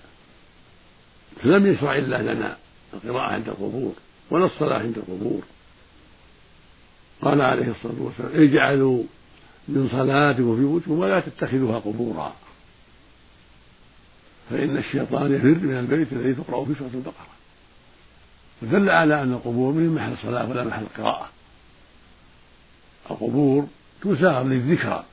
فلم 1.42 1.66
يشرع 1.66 1.96
إلا 1.96 2.34
لنا 2.34 2.56
القراءة 2.94 3.32
عند 3.32 3.48
القبور 3.48 3.92
ولا 4.30 4.46
الصلاة 4.46 4.78
عند 4.78 4.98
القبور. 4.98 5.42
قال 7.22 7.40
عليه 7.40 7.70
الصلاة 7.70 8.02
والسلام 8.02 8.42
اجعلوا 8.42 9.02
من 9.68 9.88
صلاتكم 9.92 10.54
في 10.54 10.60
بيوتكم 10.60 10.98
ولا 10.98 11.20
تتخذوها 11.20 11.78
قبورا. 11.78 12.34
فإن 14.50 14.76
الشيطان 14.76 15.34
يفر 15.34 15.66
من 15.66 15.78
البيت 15.78 16.12
الذي 16.12 16.34
تقرأ 16.34 16.64
فيه 16.64 16.74
سورة 16.74 16.90
البقرة. 16.94 17.26
ودل 18.62 18.90
على 18.90 19.22
أن 19.22 19.32
القبور 19.32 19.72
من 19.72 19.94
محل 19.94 20.12
الصلاة 20.12 20.50
ولا 20.50 20.64
محل 20.64 20.82
القراءة. 20.82 21.28
القبور 23.10 23.66
تساغر 24.02 24.42
للذكرى 24.42 25.04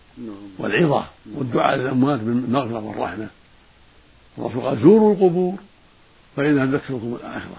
والعظة 0.59 1.05
والدعاء 1.35 1.75
للأموات 1.75 2.19
بالمغفرة 2.19 2.79
والرحمة. 2.79 3.27
الرسول 4.37 4.61
قال 4.61 4.81
زوروا 4.81 5.13
القبور 5.13 5.55
فإنها 6.35 6.65
تذكركم 6.65 7.17
الآخرة. 7.21 7.57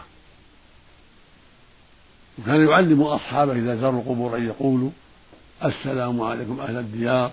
وكان 2.38 2.68
يعلم 2.68 3.02
أصحابه 3.02 3.52
إذا 3.52 3.76
زاروا 3.76 4.00
القبور 4.00 4.36
أن 4.36 4.46
يقولوا 4.46 4.90
السلام 5.64 6.20
عليكم 6.20 6.60
أهل 6.60 6.76
الديار 6.76 7.32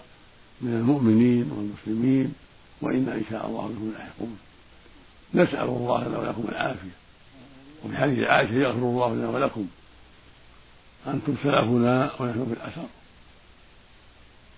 من 0.61 0.73
المؤمنين 0.73 1.51
والمسلمين 1.51 2.33
وإنا 2.81 3.15
إن 3.15 3.23
شاء 3.29 3.47
الله 3.47 3.67
بكم 3.67 3.91
لاحقون. 3.97 4.37
نسأل 5.33 5.67
الله 5.67 6.07
لنا 6.07 6.17
ولكم 6.17 6.43
العافية. 6.49 6.95
وفي 7.85 7.97
حديث 7.97 8.19
عائشة 8.19 8.53
يغفر 8.53 8.77
الله 8.77 9.13
لنا 9.15 9.29
ولكم. 9.29 9.67
أنتم 11.07 11.35
سلفنا 11.43 12.11
ونحن 12.19 12.45
في 12.45 12.53
الأثر 12.53 12.85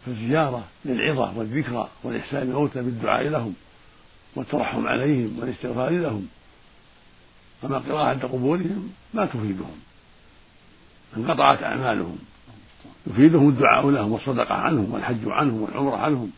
فالزيارة 0.05 0.63
للعظة 0.85 1.37
والذكرى 1.37 1.89
والإحسان 2.03 2.41
الموتى 2.41 2.81
بالدعاء 2.81 3.27
لهم 3.27 3.53
والترحم 4.35 4.87
عليهم 4.87 5.39
والاستغفار 5.39 5.89
لهم 5.89 6.27
أما 7.63 7.77
قراءة 7.77 8.07
عند 8.07 8.25
قبورهم 8.25 8.89
ما 9.13 9.25
تفيدهم. 9.25 9.79
انقطعت 11.17 11.63
أعمالهم. 11.63 12.17
يفيدهم 13.07 13.49
الدعاء 13.49 13.89
لهم 13.89 14.11
والصدقة 14.11 14.55
عنهم 14.55 14.93
والحج 14.93 15.27
عنهم 15.27 15.61
والعمرة 15.61 15.97
عنهم 15.97 16.31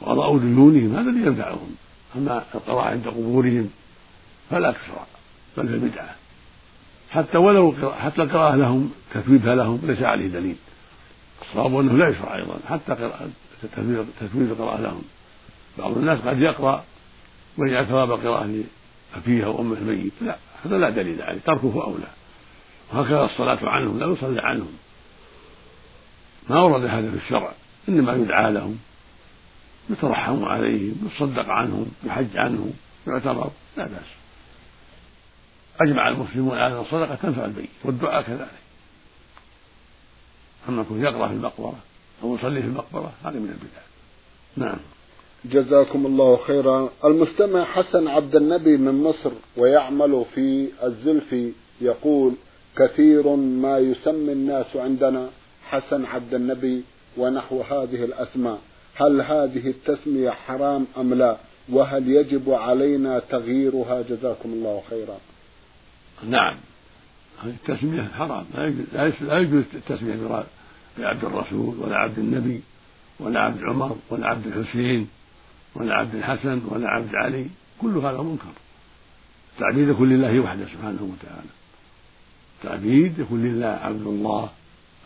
وقضاء 0.00 0.38
ديونهم 0.38 0.96
هذا 0.96 1.10
اللي 1.10 1.26
ينفعهم 1.26 1.76
أما 2.16 2.44
القراءة 2.54 2.90
عند 2.90 3.08
قبورهم 3.08 3.70
فلا 4.50 4.72
تشرع 4.72 5.06
بل 5.56 5.78
بدعة. 5.78 6.17
حتى 7.10 7.38
ولو 7.38 7.92
حتى 7.92 8.22
القراءة 8.22 8.56
لهم 8.56 8.90
تثويبها 9.14 9.54
لهم 9.54 9.80
ليس 9.82 10.02
عليه 10.02 10.28
دليل. 10.28 10.56
الصواب 11.42 11.78
أنه 11.78 11.92
لا 11.92 12.08
يشرع 12.08 12.36
أيضا 12.36 12.58
حتى 12.68 13.10
تثويب 14.20 14.50
القراءة 14.50 14.80
لهم. 14.80 15.02
بعض 15.78 15.98
الناس 15.98 16.18
قد 16.18 16.40
يقرأ 16.40 16.84
ويجعل 17.58 17.86
ثواب 17.86 18.10
القراءة 18.10 18.62
لأبيه 19.16 19.44
أو 19.44 19.60
أمه 19.60 19.76
الميت 19.76 20.12
لا 20.20 20.36
هذا 20.64 20.78
لا 20.78 20.90
دليل 20.90 21.22
عليه 21.22 21.40
تركه 21.40 21.82
أولى. 21.84 22.08
وهكذا 22.92 23.24
الصلاة 23.24 23.58
عنهم 23.62 23.98
لا 23.98 24.06
يصلى 24.06 24.40
عنهم. 24.40 24.72
ما 26.50 26.60
ورد 26.60 26.84
هذا 26.84 27.10
في 27.10 27.16
الشرع 27.16 27.52
إنما 27.88 28.12
يدعى 28.12 28.52
لهم 28.52 28.78
يترحم 29.90 30.44
عليهم 30.44 31.10
يصدق 31.14 31.48
عنهم 31.48 31.86
يحج 32.04 32.36
عنهم 32.36 32.72
يعتبر 33.06 33.50
لا 33.76 33.86
بأس. 33.86 34.17
أجمع 35.80 36.08
المسلمون 36.08 36.58
على 36.58 36.74
أن 36.74 36.80
الصدقة 36.80 37.14
تنفع 37.14 37.44
البيت 37.44 37.68
والدعاء 37.84 38.22
كذلك. 38.22 38.48
أما 40.68 40.82
يكون 40.82 41.02
يقرأ 41.02 41.28
في 41.28 41.34
المقبرة 41.34 41.78
أو 42.22 42.34
يصلي 42.34 42.62
في 42.62 42.66
المقبرة 42.66 43.12
هذا 43.24 43.38
من 43.38 43.48
البدع. 43.48 43.82
نعم. 44.56 44.78
جزاكم 45.44 46.06
الله 46.06 46.36
خيرا. 46.36 46.90
المستمع 47.04 47.64
حسن 47.64 48.08
عبد 48.08 48.36
النبي 48.36 48.76
من 48.76 49.02
مصر 49.02 49.30
ويعمل 49.56 50.24
في 50.34 50.68
الزلفي 50.84 51.52
يقول 51.80 52.34
كثير 52.76 53.36
ما 53.36 53.78
يسمي 53.78 54.32
الناس 54.32 54.76
عندنا 54.76 55.28
حسن 55.64 56.04
عبد 56.04 56.34
النبي 56.34 56.84
ونحو 57.16 57.62
هذه 57.62 58.04
الأسماء. 58.04 58.58
هل 58.94 59.20
هذه 59.20 59.68
التسمية 59.68 60.30
حرام 60.30 60.86
أم 60.98 61.14
لا؟ 61.14 61.36
وهل 61.72 62.08
يجب 62.08 62.50
علينا 62.50 63.18
تغييرها? 63.18 64.02
جزاكم 64.02 64.48
الله 64.52 64.82
خيرا. 64.90 65.18
نعم. 66.24 66.56
التسمية 67.44 68.08
حرام. 68.18 68.44
لا 69.22 69.38
يجوز 69.38 69.64
التسمية 69.74 70.44
بعبد 70.98 71.24
الرسول 71.24 71.78
ولا 71.78 71.96
عبد 71.96 72.18
النبي 72.18 72.60
ولا 73.20 73.40
عبد 73.40 73.62
عمر 73.62 73.96
ولا 74.10 74.26
عبد 74.26 74.46
الحسين 74.46 75.08
ولا 75.74 75.94
عبد 75.94 76.14
الحسن 76.14 76.62
ولا 76.68 76.88
عبد 76.88 77.14
علي. 77.14 77.46
كل 77.78 77.96
هذا 77.96 78.22
منكر. 78.22 78.52
تعبيد 79.58 79.88
يكون 79.88 80.08
لله 80.08 80.40
وحده 80.40 80.66
سبحانه 80.66 81.02
وتعالى. 81.02 81.48
تعبيد 82.62 83.18
يكون 83.18 83.44
لله 83.44 83.66
عبد 83.66 84.06
الله 84.06 84.50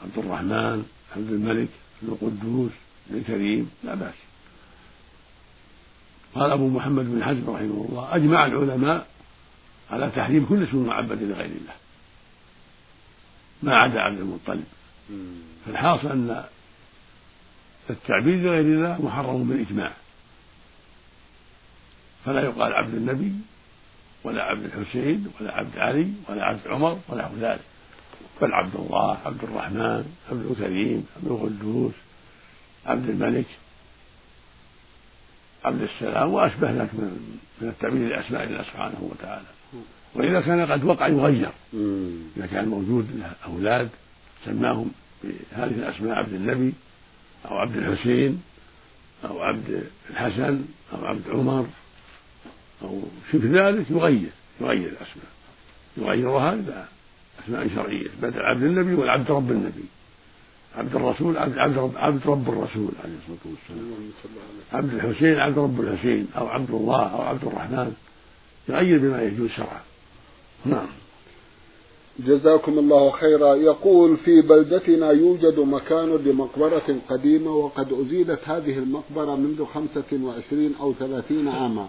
عبد 0.02 0.18
الرحمن 0.18 0.84
عبد 1.16 1.30
الملك 1.32 1.68
عبد 2.02 2.12
القدوس 2.12 2.72
الكريم. 3.10 3.70
لا 3.84 3.94
بأس. 3.94 4.14
قال 6.34 6.50
أبو 6.50 6.68
محمد 6.68 7.04
بن 7.04 7.24
حزم 7.24 7.50
رحمه 7.50 7.86
الله 7.88 8.16
أجمع 8.16 8.46
العلماء 8.46 9.06
على 9.92 10.10
تحريم 10.16 10.46
كل 10.48 10.62
اسم 10.62 10.86
معبد 10.86 11.22
لغير 11.22 11.44
الله. 11.44 11.74
ما 13.62 13.76
عدا 13.76 14.00
عبد 14.00 14.18
المطلب. 14.18 14.64
فالحاصل 15.66 16.08
أن 16.08 16.44
التعبيد 17.90 18.38
لغير 18.44 18.60
الله 18.60 19.02
محرم 19.02 19.48
بالإجماع. 19.48 19.92
فلا 22.24 22.40
يقال 22.40 22.72
عبد 22.72 22.94
النبي 22.94 23.32
ولا 24.24 24.42
عبد 24.42 24.64
الحسين 24.64 25.32
ولا 25.40 25.54
عبد 25.54 25.78
علي 25.78 26.12
ولا 26.28 26.44
عبد 26.44 26.66
عمر 26.66 26.98
ولا 27.08 27.28
ذلك. 27.40 27.60
بل 28.42 28.52
عبد 28.52 28.74
الله 28.76 29.18
عبد 29.26 29.44
الرحمن 29.44 30.04
عبد 30.30 30.50
الكريم 30.50 31.06
عبد 31.16 31.26
القدوس 31.26 31.94
عبد 32.86 33.08
الملك 33.08 33.46
عبد 35.64 35.82
السلام 35.82 36.32
وأشبه 36.32 36.70
ذلك 36.70 36.94
من 36.94 37.38
من 37.60 37.68
التعبير 37.68 38.08
لأسماء 38.08 38.44
الله 38.44 38.62
سبحانه 38.62 39.08
وتعالى. 39.10 39.51
وإذا 40.14 40.40
كان 40.40 40.72
قد 40.72 40.84
وقع 40.84 41.08
يغير. 41.08 41.50
إذا 42.36 42.46
كان 42.46 42.68
موجود 42.68 43.06
له 43.18 43.32
أولاد 43.46 43.88
سماهم 44.44 44.90
بهذه 45.24 45.74
الأسماء 45.74 46.14
عبد 46.14 46.32
النبي 46.32 46.72
أو 47.50 47.56
عبد 47.56 47.76
الحسين 47.76 48.42
أو 49.24 49.42
عبد 49.42 49.84
الحسن 50.10 50.64
أو 50.92 51.04
عبد 51.04 51.22
عمر 51.30 51.66
أو 52.82 53.02
شبه 53.32 53.68
ذلك 53.68 53.90
يغير 53.90 54.30
يغير 54.60 54.88
الأسماء. 54.88 55.32
يغيرها 55.96 56.54
إلى 56.54 56.84
أسماء 57.44 57.68
شرعية. 57.68 58.08
بدل 58.22 58.40
عبد 58.40 58.62
النبي 58.62 58.94
والعبد 58.94 59.30
رب 59.30 59.50
النبي. 59.50 59.84
عبد 60.76 60.94
الرسول 60.94 61.36
عبد 61.36 61.58
عبد 61.58 61.78
رب, 61.78 61.92
عبد 61.96 62.26
رب 62.26 62.48
الرسول 62.48 62.90
عليه 63.04 63.14
الصلاة 63.14 63.44
والسلام. 63.44 64.10
عبد 64.72 64.94
الحسين 64.94 65.38
عبد 65.38 65.58
رب 65.58 65.80
الحسين 65.80 66.28
أو 66.36 66.46
عبد 66.48 66.70
الله 66.70 67.02
أو 67.02 67.22
عبد 67.22 67.44
الرحمن. 67.44 67.94
يغير 68.68 68.98
بما 68.98 69.22
يجوز 69.22 69.50
شرعا. 69.50 69.80
نعم. 70.64 70.86
جزاكم 72.18 72.78
الله 72.78 73.10
خيرا. 73.10 73.54
يقول 73.54 74.16
في 74.16 74.40
بلدتنا 74.40 75.10
يوجد 75.10 75.60
مكان 75.60 76.16
لمقبرة 76.16 76.96
قديمة 77.08 77.50
وقد 77.50 77.92
أزيلت 77.92 78.40
هذه 78.44 78.78
المقبرة 78.78 79.36
منذ 79.36 79.64
خمسة 79.64 80.04
وعشرين 80.12 80.74
أو 80.80 80.94
ثلاثين 80.94 81.48
عاما 81.48 81.88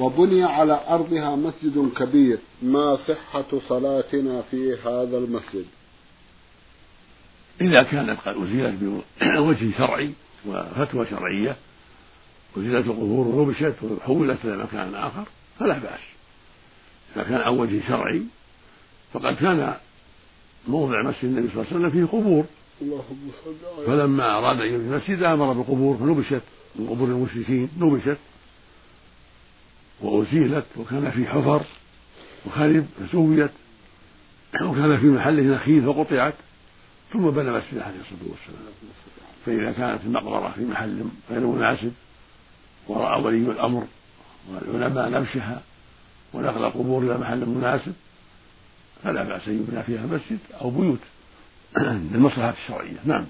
وبني 0.00 0.42
على 0.42 0.80
أرضها 0.88 1.36
مسجد 1.36 1.90
كبير. 1.96 2.38
ما 2.62 2.96
صحة 2.96 3.44
صلاتنا 3.68 4.42
في 4.50 4.74
هذا 4.74 5.18
المسجد؟ 5.18 5.64
إذا 7.60 7.82
كانت 7.82 8.20
قد 8.20 8.36
أزيلت 8.42 8.74
بوجه 9.20 9.78
شرعي 9.78 10.10
وفتوى 10.46 11.06
شرعية 11.06 11.56
أزيلت 12.56 12.86
القبور 12.86 13.26
ونبشت 13.26 13.74
وحولت 13.82 14.44
إلى 14.44 14.56
مكان 14.56 14.94
آخر 14.94 15.24
فلا 15.58 15.78
بأس. 15.78 16.13
إذا 17.16 17.24
كان 17.24 17.40
عن 17.40 17.58
وجه 17.58 17.80
شرعي 17.88 18.22
فقد 19.12 19.34
كان 19.34 19.74
موضع 20.68 21.02
مسجد 21.02 21.24
النبي 21.24 21.48
صلى 21.48 21.62
الله 21.62 21.66
عليه 21.66 21.76
وسلم 21.76 21.90
فيه 21.90 22.18
قبور. 22.18 22.44
فلما 23.86 24.38
أراد 24.38 24.60
أن 24.60 24.66
يبني 24.66 24.94
المسجد 24.94 25.22
أمر 25.22 25.52
بالقبور 25.52 25.96
فنبشت 25.96 26.42
من 26.76 26.88
قبور 26.88 27.08
المشركين 27.08 27.68
نبشت 27.80 28.18
وأزيلت 30.00 30.64
وكان 30.76 31.10
في 31.10 31.26
حفر 31.26 31.62
وخرب 32.46 32.86
فسويت 33.00 33.50
وكان 34.62 34.96
في 35.00 35.06
محله 35.06 35.42
نخيل 35.42 35.82
فقطعت 35.82 36.34
ثم 37.12 37.30
بنى 37.30 37.50
مسجد 37.50 37.78
عليه 37.78 38.00
الصلاة 38.00 38.30
والسلام. 38.30 38.72
فإذا 39.46 39.72
كانت 39.72 40.00
المقبرة 40.04 40.52
في 40.56 40.64
محل 40.64 41.04
غير 41.30 41.46
مناسب 41.46 41.92
ورأى 42.88 43.22
ولي 43.22 43.50
الأمر 43.50 43.84
والعلماء 44.50 45.10
نبشها 45.10 45.62
ونقل 46.34 46.64
القبور 46.64 47.02
إلى 47.02 47.18
محل 47.18 47.46
مناسب 47.46 47.92
فلا 49.04 49.22
بأس 49.22 49.48
أن 49.48 49.54
يبنى 49.54 49.82
فيها 49.82 50.06
مسجد 50.06 50.38
أو 50.60 50.70
بيوت. 50.70 50.98
للمصلحة 52.12 52.50
الشرعية. 52.50 52.96
نعم. 53.04 53.26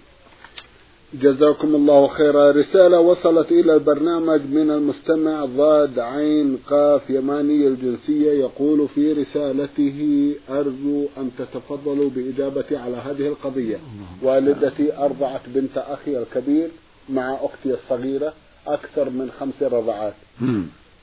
جزاكم 1.15 1.75
الله 1.75 2.09
خيرا. 2.09 2.51
رسالة 2.51 3.01
وصلت 3.01 3.53
إلى 3.53 3.75
البرنامج 3.75 4.41
من 4.41 4.71
المستمع 4.71 5.45
ضاد 5.45 5.99
عين 5.99 6.59
قاف 6.71 7.11
يماني 7.11 7.67
الجنسية 7.67 8.33
يقول 8.33 8.89
في 8.95 9.13
رسالته 9.13 10.33
أرجو 10.51 11.07
أن 11.19 11.31
تتفضلوا 11.39 12.11
بإجابتي 12.11 12.77
على 12.77 12.97
هذه 12.97 13.29
القضية. 13.29 13.77
والدتي 14.23 14.97
أرضعت 14.97 15.41
بنت 15.47 15.79
أخي 15.79 16.19
الكبير 16.19 16.69
مع 17.09 17.39
أختي 17.43 17.75
الصغيرة 17.75 18.33
أكثر 18.67 19.11
من 19.11 19.31
خمس 19.41 19.63
رضعات. 19.63 20.15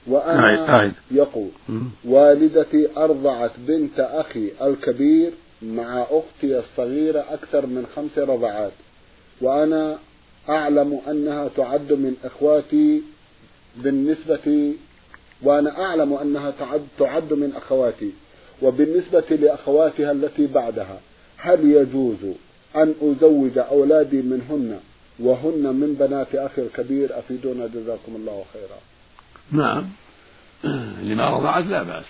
وأنا 0.08 0.94
يقول 1.12 1.50
والدتي 2.06 2.88
أرضعت 2.98 3.52
بنت 3.58 4.00
أخي 4.00 4.52
الكبير 4.62 5.32
مع 5.62 6.06
أختي 6.10 6.60
الصغيرة 6.60 7.26
أكثر 7.30 7.66
من 7.66 7.86
خمس 7.96 8.18
رضعات. 8.18 8.72
وأنا 9.42 9.98
أعلم 10.50 11.00
أنها 11.10 11.50
تعد 11.58 11.94
من 11.94 12.16
إخواتي 12.24 13.02
بالنسبة 13.78 14.74
وأنا 15.44 15.82
أعلم 15.82 16.14
أنها 16.14 16.52
تعد, 16.60 16.82
تعد 17.00 17.34
من 17.34 17.54
أخواتي 17.56 18.12
وبالنسبة 18.62 19.24
لأخواتها 19.30 20.12
التي 20.12 20.48
بعدها. 20.48 21.00
هل 21.38 21.72
يجوز 21.72 22.18
أن 22.76 22.94
أزوج 23.02 23.58
أولادي 23.58 24.22
منهن 24.22 24.80
وهن 25.20 25.76
من 25.76 25.96
بنات 26.00 26.36
أخي 26.36 26.62
الكبير؟ 26.62 27.20
أفيدونا 27.20 27.68
جزاكم 27.68 28.16
الله 28.16 28.44
خيرا. 28.54 28.80
نعم. 29.52 29.90
لما 31.08 31.30
رضعت 31.30 31.66
لا 31.66 31.84
بأس. 31.84 32.06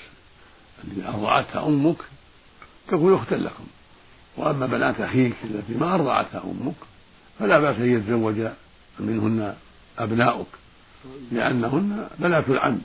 اللي 0.84 1.08
أرضعتها 1.08 1.68
أمك 1.68 1.98
تكون 2.88 3.14
أختا 3.14 3.36
لكم. 3.36 3.64
وأما 4.38 4.66
بنات 4.66 5.02
أخيك 5.02 5.34
التي 5.44 5.74
ما 5.74 5.96
أرضعتها 5.96 6.44
أمك 6.44 6.76
فلا 7.40 7.60
بأس 7.60 7.76
أن 7.76 7.98
يتزوج 7.98 8.48
منهن 9.00 9.56
أبناؤك 10.00 10.48
لأنهن 11.32 12.08
بنات 12.20 12.50
العم. 12.50 12.80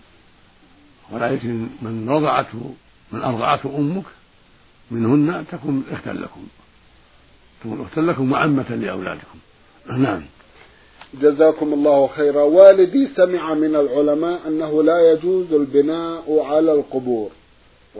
ولكن 1.10 1.68
من 1.82 2.06
رضعته 2.08 2.74
من 3.12 3.22
أرضعته 3.22 3.78
أمك 3.78 4.04
منهن 4.90 5.44
تكون 5.52 5.84
أختا 5.90 6.10
لكم 6.10 6.46
تكون 7.60 7.80
أختا 7.80 8.00
لكم 8.00 8.32
وعمة 8.32 8.68
لأولادكم. 8.70 9.38
نعم. 9.88 10.22
جزاكم 11.14 11.72
الله 11.72 12.06
خيرا. 12.06 12.42
والدي 12.42 13.08
سمع 13.16 13.54
من 13.54 13.76
العلماء 13.76 14.40
أنه 14.46 14.82
لا 14.82 15.12
يجوز 15.12 15.52
البناء 15.52 16.38
على 16.40 16.72
القبور. 16.72 17.30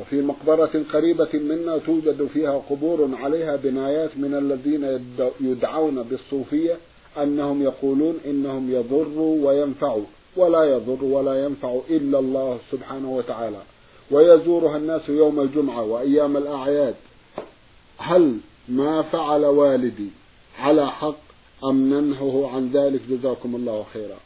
وفي 0.00 0.22
مقبرة 0.22 0.82
قريبة 0.92 1.28
منا 1.34 1.78
توجد 1.78 2.28
فيها 2.34 2.62
قبور 2.70 3.08
عليها 3.22 3.56
بنايات 3.56 4.10
من 4.16 4.34
الذين 4.34 5.00
يدعون 5.40 6.02
بالصوفية 6.02 6.76
أنهم 7.22 7.62
يقولون 7.62 8.18
إنهم 8.26 8.72
يضروا 8.72 9.46
وينفعوا 9.46 10.04
ولا 10.36 10.64
يضر 10.64 11.04
ولا 11.04 11.44
ينفع 11.44 11.78
إلا 11.90 12.18
الله 12.18 12.58
سبحانه 12.72 13.10
وتعالى. 13.16 13.62
ويزورها 14.10 14.76
الناس 14.76 15.08
يوم 15.08 15.40
الجمعة 15.40 15.82
وأيام 15.82 16.36
الأعياد. 16.36 16.94
هل 17.98 18.36
ما 18.68 19.02
فعل 19.02 19.44
والدي 19.44 20.08
على 20.58 20.90
حق 20.90 21.25
أم 21.64 21.94
ننهه 21.94 22.50
عن 22.54 22.70
ذلك؟ 22.70 23.00
جزاكم 23.10 23.56
الله 23.56 23.86
خيرا. 23.92 24.16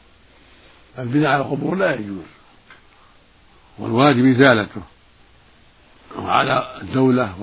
البناء 0.99 1.31
على 1.31 1.41
القبور 1.41 1.75
لا 1.75 1.93
يجوز 1.93 2.25
والواجب 3.79 4.25
إزالته. 4.25 4.81
وعلى 6.17 6.81
الدولة 6.81 7.35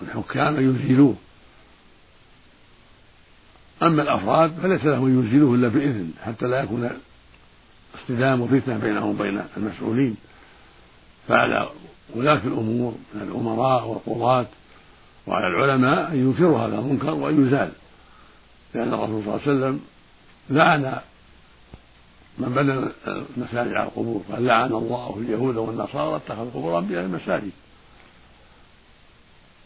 والحكام 0.00 0.56
أن 0.56 0.74
يزيلوه. 0.74 1.14
أما 3.82 4.02
الأفراد 4.02 4.52
فليس 4.62 4.84
لهم 4.84 5.06
أن 5.06 5.26
يزيلوه 5.26 5.54
إلا 5.54 5.68
بإذن 5.68 6.12
حتى 6.24 6.46
لا 6.46 6.62
يكون 6.62 6.90
اصطدام 7.94 8.40
وفتنة 8.40 8.78
بينهم 8.78 9.08
وبين 9.08 9.44
المسؤولين. 9.56 10.16
فعلى 11.28 11.70
ولاة 12.14 12.40
الأمور 12.44 12.94
من 13.14 13.22
الأمراء 13.22 13.86
والقضاة 13.86 14.46
وعلى 15.26 15.46
العلماء 15.46 16.12
أن 16.12 16.16
ينكروا 16.16 16.58
هذا 16.58 16.78
المنكر 16.78 17.14
وأن 17.14 17.46
يزال. 17.46 17.72
لأن 18.76 18.94
الرسول 18.94 19.22
صلى 19.24 19.34
الله 19.34 19.40
عليه 19.42 19.42
وسلم 19.42 19.80
لعن 20.50 21.00
من 22.38 22.48
بنى 22.48 22.72
المساجد 23.36 23.72
على 23.72 23.86
القبور 23.86 24.22
قال 24.32 24.44
لعن 24.44 24.72
الله 24.72 25.16
اليهود 25.20 25.56
والنصارى 25.56 26.16
اتخذوا 26.16 26.50
قبور 26.50 26.78
أنبياء 26.78 27.04
المساجد. 27.04 27.50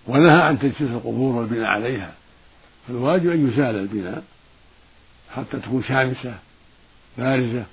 ونهى 0.07 0.41
عن 0.43 0.59
تجسيس 0.59 0.91
القبور 0.91 1.37
والبناء 1.37 1.67
عليها. 1.67 2.13
فالواجب 2.89 3.31
أن 3.31 3.49
يزال 3.49 3.77
البناء 3.77 4.23
حتى 5.37 5.59
تكون 5.59 5.83
شامسة 5.83 6.35
بارزة 7.19 7.65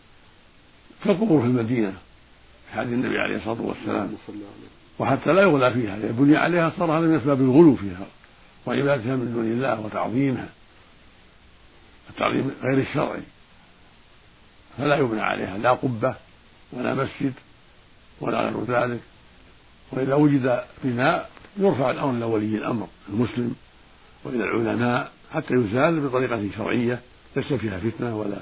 كالقبور 1.03 1.41
في 1.41 1.47
المدينة 1.47 1.93
في 2.69 2.79
حديث 2.79 2.93
النبي 2.93 3.19
عليه 3.19 3.35
الصلاة 3.35 3.61
والسلام. 3.61 4.15
وحتى 4.99 5.33
لا 5.33 5.41
يغلى 5.41 5.73
فيها 5.73 5.97
إذا 5.97 6.11
بني 6.11 6.37
عليها 6.37 6.71
صار 6.79 6.91
هذا 6.91 7.07
من 7.07 7.15
أسباب 7.15 7.41
الغلو 7.41 7.75
فيها 7.75 8.05
وعبادتها 8.65 9.15
من 9.15 9.33
دون 9.33 9.45
الله 9.45 9.79
وتعظيمها. 9.79 10.49
التعظيم 12.17 12.51
غير 12.63 12.79
الشرعي. 12.79 13.21
فلا 14.77 14.95
يبنى 14.95 15.21
عليها 15.21 15.57
لا 15.57 15.71
قبة 15.71 16.15
ولا 16.73 16.93
مسجد 16.93 17.33
ولا 18.21 18.41
غير 18.41 18.63
ذلك. 18.63 18.99
وإذا 19.91 20.15
وجد 20.15 20.63
بناء 20.83 21.29
يرفع 21.57 21.91
الأمر 21.91 22.17
إلى 22.17 22.25
ولي 22.25 22.57
الأمر 22.57 22.87
المسلم 23.09 23.55
وإلى 24.23 24.43
العلماء 24.43 25.11
حتى 25.33 25.53
يزال 25.53 25.99
بطريقة 25.99 26.49
شرعية 26.57 27.01
ليس 27.35 27.53
فيها 27.53 27.79
فتنة 27.79 28.17
ولا 28.17 28.39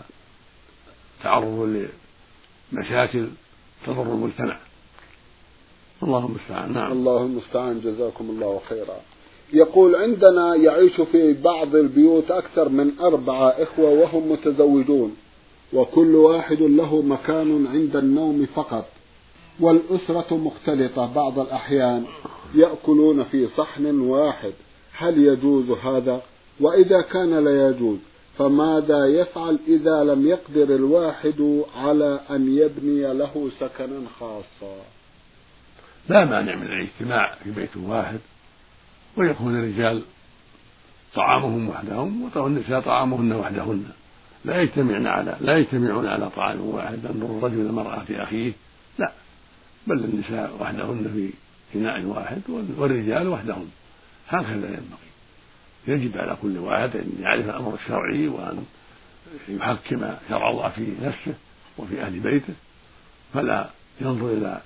تعرض 1.24 1.88
لمشاكل 2.72 3.28
تضر 3.86 4.14
المجتمع. 4.14 4.58
الله 6.04 6.26
المستعان 6.26 6.74
نعم. 6.74 6.92
الله 6.92 7.26
المستعان 7.26 7.82
جزاكم 7.82 8.30
الله 8.30 8.62
خيرا. 8.70 8.98
يقول 9.53 9.95
عندنا 9.95 10.55
يعيش 10.55 11.01
في 11.01 11.34
بعض 11.34 11.75
البيوت 11.75 12.31
أكثر 12.31 12.69
من 12.69 12.91
أربعة 12.99 13.49
إخوة 13.49 13.89
وهم 13.89 14.31
متزوجون 14.31 15.15
وكل 15.73 16.15
واحد 16.15 16.62
له 16.62 17.01
مكان 17.01 17.67
عند 17.67 17.95
النوم 17.95 18.45
فقط 18.55 18.86
والأسرة 19.60 20.38
مختلطة 20.38 21.13
بعض 21.13 21.39
الأحيان 21.39 22.05
يأكلون 22.55 23.23
في 23.23 23.47
صحن 23.58 23.99
واحد 23.99 24.53
هل 24.97 25.23
يجوز 25.23 25.71
هذا؟ 25.71 26.21
وإذا 26.60 27.01
كان 27.01 27.45
لا 27.45 27.69
يجوز 27.69 27.97
فماذا 28.38 29.05
يفعل 29.05 29.60
إذا 29.67 30.03
لم 30.03 30.27
يقدر 30.27 30.75
الواحد 30.75 31.63
على 31.75 32.19
أن 32.29 32.58
يبني 32.58 33.13
له 33.13 33.49
سكنا 33.60 34.01
خاصا؟ 34.19 34.75
لا 36.10 36.25
مانع 36.25 36.55
من 36.55 36.67
الاجتماع 36.67 37.36
في 37.43 37.51
بيت 37.51 37.77
واحد 37.77 38.19
ويكون 39.17 39.60
الرجال 39.60 40.04
طعامهم 41.15 41.69
وحدهم 41.69 42.30
والنساء 42.36 42.82
طعامهن 42.82 43.34
وحدهن. 43.34 43.86
لا 44.45 44.62
يجتمعن 44.62 45.08
على 45.08 45.38
لا 45.41 45.58
يجتمعون 45.58 46.08
على 46.08 46.30
طعام 46.30 46.62
واحد 46.62 46.99
ينظر 47.06 47.38
الرجل 47.38 47.60
المرأة 47.60 47.99
في 47.99 48.23
أخيه. 48.23 48.51
لا 48.97 49.12
بل 49.88 50.04
النساء 50.04 50.58
وحدهن 50.60 51.12
في 51.13 51.30
إناء 51.78 52.04
واحد 52.04 52.41
والرجال 52.78 53.28
وحدهم. 53.28 53.69
هكذا 54.30 54.67
ينبغي. 54.67 55.06
يجب 55.88 56.17
على 56.17 56.38
كل 56.41 56.58
واحد 56.58 56.95
أن 56.95 57.12
يعرف 57.19 57.45
الأمر 57.45 57.75
الشرعي 57.75 58.28
وأن 58.28 58.65
يحكم 59.49 60.13
شرع 60.30 60.49
الله 60.49 60.69
في 60.69 60.88
نفسه 61.01 61.34
وفي 61.78 62.01
أهل 62.01 62.19
بيته. 62.19 62.54
فلا 63.34 63.69
ينظر 64.01 64.28
إلى 64.28 64.62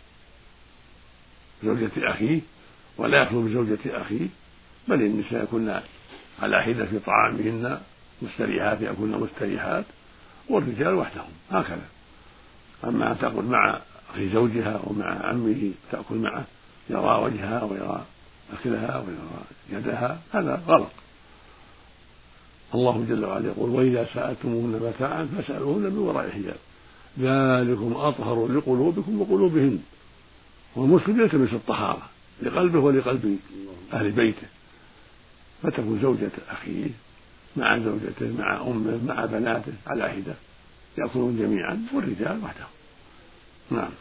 زوجة 1.63 1.91
أخيه 1.97 2.39
ولا 2.99 3.23
يخلو 3.23 3.41
بزوجة 3.41 3.79
أخيه 3.85 4.27
بل 4.87 5.01
النساء 5.01 5.43
يكن 5.43 5.79
على 6.41 6.63
حدة 6.63 6.85
في 6.85 6.99
طعامهن 6.99 7.79
مستريحات 8.21 8.81
يأكلن 8.81 9.19
مستريحات 9.19 9.85
والرجال 10.49 10.93
وحدهم 10.93 11.31
هكذا. 11.51 11.85
أما 12.83 13.11
أن 13.11 13.19
تأكل 13.19 13.43
مع 13.43 13.79
أخي 14.13 14.29
زوجها 14.29 14.81
ومع 14.83 15.25
عمه 15.25 15.71
تأكل 15.91 16.15
معه 16.15 16.43
يرى 16.89 17.23
وجهها 17.23 17.63
ويرى 17.63 18.05
أكلها 18.53 18.97
ويرى 18.97 19.43
يدها 19.69 20.19
هذا 20.31 20.61
غلط. 20.67 20.91
الله 22.75 23.05
جل 23.09 23.25
وعلا 23.25 23.47
يقول 23.47 23.69
وإذا 23.69 24.05
سألتموهن 24.13 24.79
متاعا 24.83 25.29
فاسألوهن 25.37 25.81
من 25.81 25.97
وراء 25.97 26.29
حجاب 26.29 26.57
ذلكم 27.19 27.93
أطهر 27.93 28.47
لقلوبكم 28.47 29.21
وقلوبهن. 29.21 29.79
والمسلم 30.75 31.21
يلتمس 31.21 31.53
الطهارة. 31.53 32.09
لقلبه 32.41 32.79
ولقلب 32.79 33.39
أهل 33.93 34.11
بيته. 34.11 34.47
فتكون 35.63 35.99
زوجة 36.01 36.31
أخيه 36.51 36.89
مع 37.57 37.79
زوجته 37.79 38.33
مع 38.37 38.61
أمه 38.61 38.99
مع 39.05 39.25
بناته 39.25 39.73
على 39.87 40.09
حدة 40.09 40.33
يأكلون 40.97 41.37
جميعا 41.37 41.81
والرجال 41.93 42.39
وحدهم. 42.43 42.67
نعم. 43.71 43.91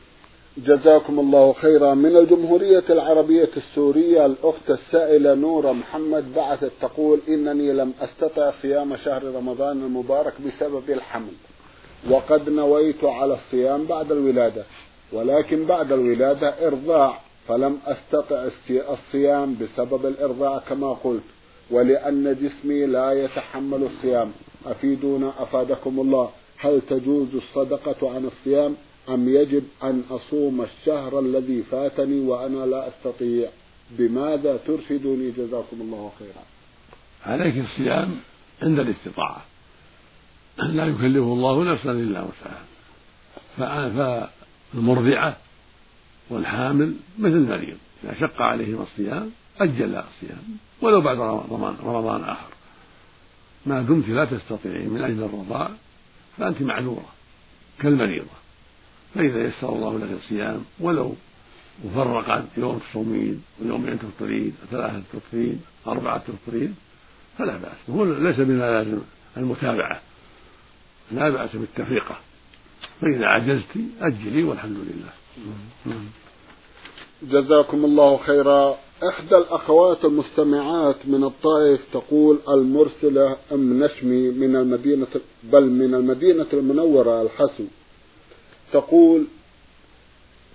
جزاكم 0.59 1.19
الله 1.19 1.53
خيرا. 1.53 1.95
من 1.95 2.17
الجمهورية 2.17 2.85
العربية 2.91 3.51
السورية 3.57 4.27
الأخت 4.27 4.71
السائلة 4.71 5.35
نورة 5.35 5.73
محمد 5.73 6.35
بعثت 6.35 6.73
تقول 6.81 7.21
إنني 7.29 7.73
لم 7.73 7.93
أستطع 8.01 8.53
صيام 8.63 8.97
شهر 8.97 9.25
رمضان 9.25 9.83
المبارك 9.83 10.35
بسبب 10.47 10.91
الحمل. 10.91 11.33
وقد 12.11 12.49
نويت 12.49 13.05
على 13.05 13.35
الصيام 13.35 13.85
بعد 13.85 14.13
الولادة 14.13 14.65
ولكن 15.13 15.65
بعد 15.65 15.93
الولادة 15.93 16.67
إرضاع. 16.67 17.21
فلم 17.49 17.79
أستطع 17.87 18.49
الصيام 18.71 19.57
بسبب 19.61 20.07
الإرضاع 20.07 20.59
كما 20.59 20.93
قلت 20.93 21.23
ولأن 21.71 22.37
جسمي 22.43 22.87
لا 22.87 23.13
يتحمل 23.13 23.83
الصيام. 23.83 24.33
أفيدونا؟ 24.67 25.33
أفادكم 25.39 26.01
الله. 26.01 26.31
هل 26.59 26.81
تجوز 26.81 27.29
الصدقة 27.35 28.15
عن 28.15 28.25
الصيام؟ 28.25 28.77
أم 29.09 29.29
يجب 29.29 29.65
أن 29.83 30.03
أصوم 30.11 30.63
الشهر 30.63 31.19
الذي 31.19 31.63
فاتني 31.63 32.21
وأنا 32.21 32.67
لا 32.67 32.89
أستطيع؟ 32.89 33.49
بماذا 33.91 34.57
ترشدني 34.67 35.31
جزاكم 35.31 35.81
الله 35.81 36.13
خيرا. 36.19 36.45
عليك 37.27 37.55
الصيام 37.59 38.17
عند 38.63 38.79
الاستطاعة. 38.79 39.43
لا 40.59 40.87
يكلف 40.87 41.23
الله 41.23 41.65
نفسا 41.65 41.91
إلا 41.91 42.23
وسعها. 42.23 42.65
فالمرضعة 44.75 45.37
والحامل 46.31 46.95
مثل 47.19 47.37
المريض 47.37 47.77
إذا 48.05 48.15
شق 48.21 48.43
عليهما 48.43 48.83
الصيام 48.83 49.31
أجل 49.61 49.97
الصيام 49.97 50.57
ولو 50.81 51.01
بعد 51.01 51.17
رمضان 51.19 51.77
رمضان 51.83 52.25
آخر. 52.25 52.49
ما 53.67 53.83
دمت 53.83 54.09
لا 54.09 54.25
تستطيعين 54.25 54.91
من 54.91 55.03
أجل 55.03 55.23
الرضاع 55.23 55.71
فأنت 56.39 56.63
معذورة 56.63 57.09
كالمريضة. 57.81 58.27
فإذا 59.15 59.45
يسر 59.45 59.69
الله 59.69 59.99
لك 59.99 60.11
الصيام 60.23 60.65
ولو 60.81 61.15
مفرقا 61.85 62.47
يوم 62.57 62.79
تصومين 62.79 63.43
ويومين 63.61 63.99
تفطرين 63.99 64.53
وثلاثة 64.63 65.03
تفطرين 65.13 65.61
أربعة 65.87 66.19
تفطرين 66.19 66.75
فلا 67.39 67.57
بأس. 67.57 67.91
هو 67.91 68.05
ليس 68.05 68.39
من 68.39 68.59
لازم 68.59 68.99
المتابعة. 69.37 70.01
لا 71.13 71.31
بأس 71.31 71.57
بالتفرقة 71.57 72.17
فإذا 73.01 73.27
عجزت 73.27 73.79
أجلي 74.01 74.43
والحمد 74.43 74.77
لله. 74.77 75.13
جزاكم 77.23 77.85
الله 77.85 78.17
خيرا. 78.17 78.79
إحدى 79.09 79.37
الأخوات 79.37 80.05
المستمعات 80.05 80.97
من 81.05 81.25
الطائف 81.25 81.81
تقول 81.93 82.39
المرسلة 82.49 83.37
أم 83.53 83.83
نشمي 83.85 84.29
من 84.29 84.57
المدينة 84.57 85.07
بل 85.45 85.67
من 85.71 85.95
المدينة 85.95 86.47
المنورة 86.53 87.23
الحسو 87.23 87.65
تقول 88.73 89.25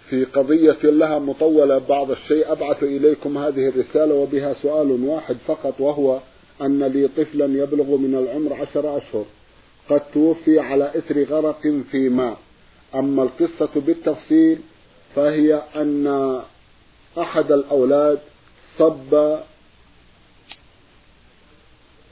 في 0.10 0.26
قضية 0.26 0.78
لها 0.84 1.20
مطولة 1.20 1.78
بعض 1.78 2.12
الشيء 2.12 2.52
أبعث 2.52 2.84
إليكم 2.84 3.38
هذه 3.38 3.68
الرسالة 3.68 4.16
وبها 4.16 4.54
سؤال 4.62 4.92
واحد 5.06 5.38
فقط 5.48 5.74
وهو 5.80 6.20
أن 6.62 6.84
لي 6.84 7.08
طفلا 7.08 7.46
يبلغ 7.64 7.98
من 7.98 8.16
العمر 8.16 8.54
عشر 8.54 8.98
أشهر. 8.98 9.26
قد 9.90 10.02
توفي 10.14 10.60
على 10.60 10.92
إثر 10.98 11.24
غرق 11.24 11.62
في 11.92 12.10
ماء 12.10 12.38
أما 12.96 13.24
القصة 13.24 13.70
بالتفصيل 13.76 14.60
فهي 15.16 15.62
أن 15.76 16.42
أحد 17.18 17.52
الأولاد 17.52 18.20
صب 18.78 19.40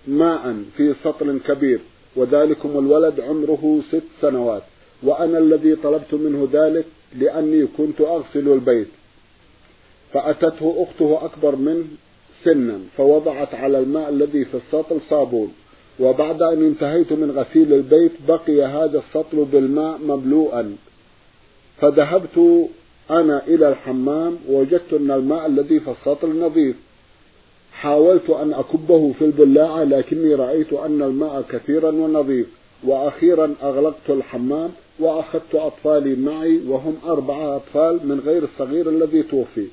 ماء 0.08 0.64
في 0.78 0.94
سطل 1.04 1.40
كبير 1.40 1.80
وذلكم 2.16 2.80
الولد 2.80 3.20
عمره 3.20 3.82
ست 3.92 4.04
سنوات 4.22 4.64
وأنا 5.04 5.38
الذي 5.38 5.76
طلبت 5.76 6.14
منه 6.14 6.50
ذلك 6.54 6.86
لأني 7.16 7.68
كنت 7.78 8.02
أغسل 8.02 8.48
البيت. 8.48 8.88
فأتته 10.14 10.88
أخته 10.88 11.26
أكبر 11.26 11.56
منه 11.56 11.86
سنا 12.44 12.80
فوضعت 12.98 13.56
على 13.56 13.80
الماء 13.80 14.10
الذي 14.10 14.46
في 14.46 14.58
السطل 14.58 15.00
صابون. 15.10 15.54
وبعد 16.00 16.42
أن 16.42 16.66
انتهيت 16.66 17.14
من 17.14 17.32
غسيل 17.32 17.74
البيت 17.74 18.12
بقي 18.28 18.62
هذا 18.62 19.00
السطل 19.00 19.46
بالماء 19.46 19.98
مملوءا. 19.98 20.76
فذهبت 21.82 22.68
أنا 23.12 23.48
إلى 23.48 23.70
الحمام 23.70 24.38
ووجدت 24.50 24.94
أن 24.94 25.12
الماء 25.12 25.46
الذي 25.46 25.80
في 25.80 25.92
السطل 25.92 26.40
نظيف. 26.40 26.76
حاولت 27.74 28.30
أن 28.30 28.54
أكبه 28.54 29.12
في 29.20 29.26
البلاعة 29.26 29.84
لكني 29.84 30.36
رأيت 30.36 30.74
أن 30.74 31.02
الماء 31.02 31.44
كثيرا 31.50 31.92
ونظيف. 31.92 32.48
وأخيرا 32.84 33.54
أغلقت 33.64 34.10
الحمام 34.10 34.70
وأخذت 35.00 35.56
أطفالي 35.56 36.16
معي 36.16 36.62
وهم 36.68 36.96
أربعة 37.06 37.56
أطفال 37.56 38.00
من 38.08 38.20
غير 38.26 38.44
الصغير 38.44 38.90
الذي 38.90 39.24
توفي. 39.24 39.68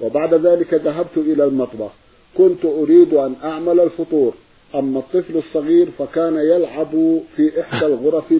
وبعد 0.00 0.34
ذلك 0.34 0.74
ذهبت 0.74 1.16
إلى 1.16 1.44
المطبخ. 1.44 1.90
كنت 2.38 2.64
أريد 2.64 3.14
أن 3.14 3.34
أعمل 3.44 3.80
الفطور. 3.80 4.34
أما 4.74 4.98
الطفل 4.98 5.36
الصغير 5.36 5.88
فكان 5.98 6.36
يلعب 6.36 7.20
في 7.36 7.60
إحدى 7.60 7.86
الغرف 7.86 8.32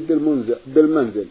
بالمنزل. 0.67 1.27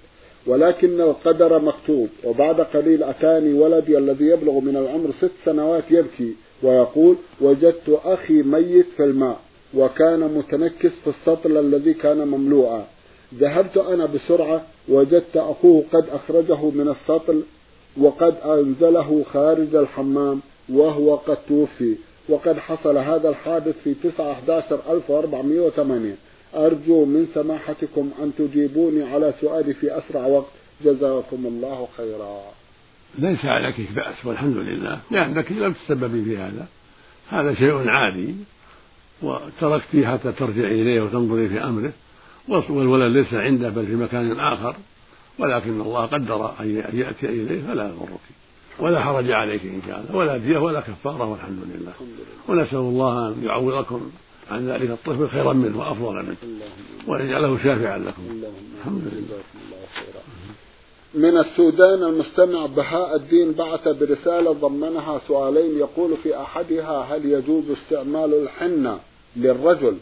ولكن 0.48 1.02
القدر 1.02 1.60
مكتوب. 1.62 2.10
وبعد 2.24 2.62
قليل 2.62 3.04
أتاني 3.04 3.54
ولدي 3.54 3.98
الذي 3.98 4.26
يبلغ 4.26 4.60
من 4.60 4.78
العمر 4.78 5.12
ست 5.22 5.32
سنوات 5.46 5.84
يبكي 5.92 6.34
ويقول 6.64 7.16
وجدت 7.42 8.00
أخي 8.06 8.42
ميت 8.44 8.86
في 8.98 9.04
الماء 9.04 9.40
وكان 9.74 10.20
متنكس 10.20 10.92
في 11.04 11.10
السطل 11.10 11.58
الذي 11.58 11.94
كان 11.94 12.28
مملوءا. 12.28 12.86
ذهبت 13.36 13.78
أنا 13.78 14.06
بسرعة 14.06 14.66
وجدت 14.90 15.38
أخوه 15.38 15.84
قد 15.94 16.10
أخرجه 16.10 16.70
من 16.70 16.96
السطل 16.96 17.44
وقد 17.98 18.36
أنزله 18.46 19.24
خارج 19.34 19.76
الحمام 19.76 20.40
وهو 20.70 21.16
قد 21.16 21.38
توفي. 21.50 21.96
وقد 22.30 22.58
حصل 22.58 22.98
هذا 22.98 23.30
الحادث 23.30 23.76
في 23.84 23.94
9 23.94 24.32
11 24.32 24.80
1408 24.90 26.16
أرجو 26.56 27.06
من 27.06 27.28
سماحتكم 27.34 28.12
أن 28.22 28.32
تجيبوني 28.38 29.04
على 29.04 29.34
سؤالي 29.42 29.74
في 29.74 29.98
أسرع 29.98 30.26
وقت. 30.26 30.52
جزاكم 30.86 31.46
الله 31.46 31.88
خيرا. 31.98 32.42
ليس 33.20 33.46
عليك 33.46 33.76
بأس 33.96 34.26
والحمد 34.26 34.58
لله. 34.58 35.00
لأنك 35.12 35.52
لم 35.52 35.74
تسببي 35.74 36.24
في 36.24 36.38
هذا. 36.38 36.68
هذا 37.30 37.54
شيء 37.54 37.88
عادي. 37.88 38.36
وتركتيه 39.22 40.08
حتى 40.08 40.32
ترجعي 40.32 40.82
إليه 40.82 41.02
وتنظري 41.02 41.50
في 41.50 41.64
أمره. 41.64 41.94
والولد 42.48 43.18
ليس 43.18 43.34
عنده 43.34 43.70
بل 43.70 43.86
في 43.86 43.96
مكان 43.96 44.40
آخر. 44.40 44.76
ولكن 45.40 45.82
الله 45.82 46.06
قدر 46.06 46.54
أن 46.60 46.86
يأتي 46.94 47.26
إليه 47.26 47.62
فلا 47.68 47.84
يضرك. 47.84 48.20
ولا 48.80 49.00
حرج 49.00 49.32
عليك 49.32 49.66
إن 49.66 49.82
شاء 49.88 50.00
الله. 50.00 50.16
ولا 50.16 50.38
دية 50.38 50.58
ولا 50.58 50.80
كفارة 50.80 51.26
والحمد 51.26 51.60
لله. 51.76 51.94
ونسأل 52.48 52.78
الله 52.78 53.28
أن 53.28 53.44
يعوضكم. 53.44 54.12
عن 54.52 54.70
ذلك 54.70 54.90
الطفل 54.90 55.28
خيرا 55.28 55.54
منه 55.54 55.80
وأفضل 55.80 56.14
منه. 56.14 56.36
وأن 57.08 57.26
يجعله 57.26 57.58
شافعا 57.58 57.98
لكم. 57.98 58.44
الحمد 58.80 59.02
لله. 59.14 59.38
من 61.14 61.38
السودان 61.38 62.04
المستمع 62.04 62.66
بهاء 62.66 63.16
الدين 63.16 63.52
بعث 63.52 63.88
برسالة 63.88 64.52
ضمنها 64.52 65.22
سؤالين. 65.28 65.78
يقول 65.78 66.18
في 66.24 66.42
أحدها 66.42 67.16
هل 67.16 67.26
يجوز 67.26 67.64
استعمال 67.70 68.34
الحنة 68.34 69.00
للرجل 69.36 69.98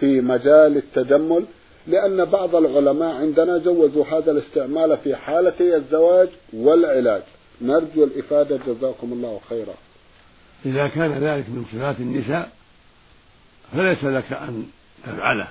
في 0.00 0.20
مجال 0.20 0.76
التجمل؟ 0.76 1.44
لأن 1.86 2.24
بعض 2.24 2.56
العلماء 2.56 3.14
عندنا 3.14 3.58
جوزوا 3.58 4.04
هذا 4.04 4.30
الاستعمال 4.30 4.96
في 4.96 5.16
حالتي 5.16 5.76
الزواج 5.76 6.28
والعلاج. 6.52 7.22
نرجو 7.62 8.04
الإفادة. 8.04 8.58
جزاكم 8.66 9.12
الله 9.12 9.40
خيرا. 9.48 9.74
إذا 10.66 10.88
كان 10.88 11.12
ذلك 11.12 11.44
من 11.48 11.64
صفات 11.72 12.00
النساء 12.00 12.50
فليس 13.74 14.04
لك 14.04 14.32
أن 14.32 14.66
تفعله. 15.04 15.48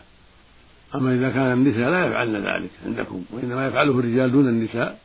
أما 0.95 1.15
إذا 1.15 1.29
كان 1.29 1.51
النساء 1.51 1.89
لا 1.89 2.05
يفعلن 2.05 2.35
ذلك 2.35 2.69
عندكم 2.85 3.23
وإنما 3.31 3.67
يفعله 3.67 3.99
الرجال 3.99 4.31
دون 4.31 4.47
النساء 4.47 4.99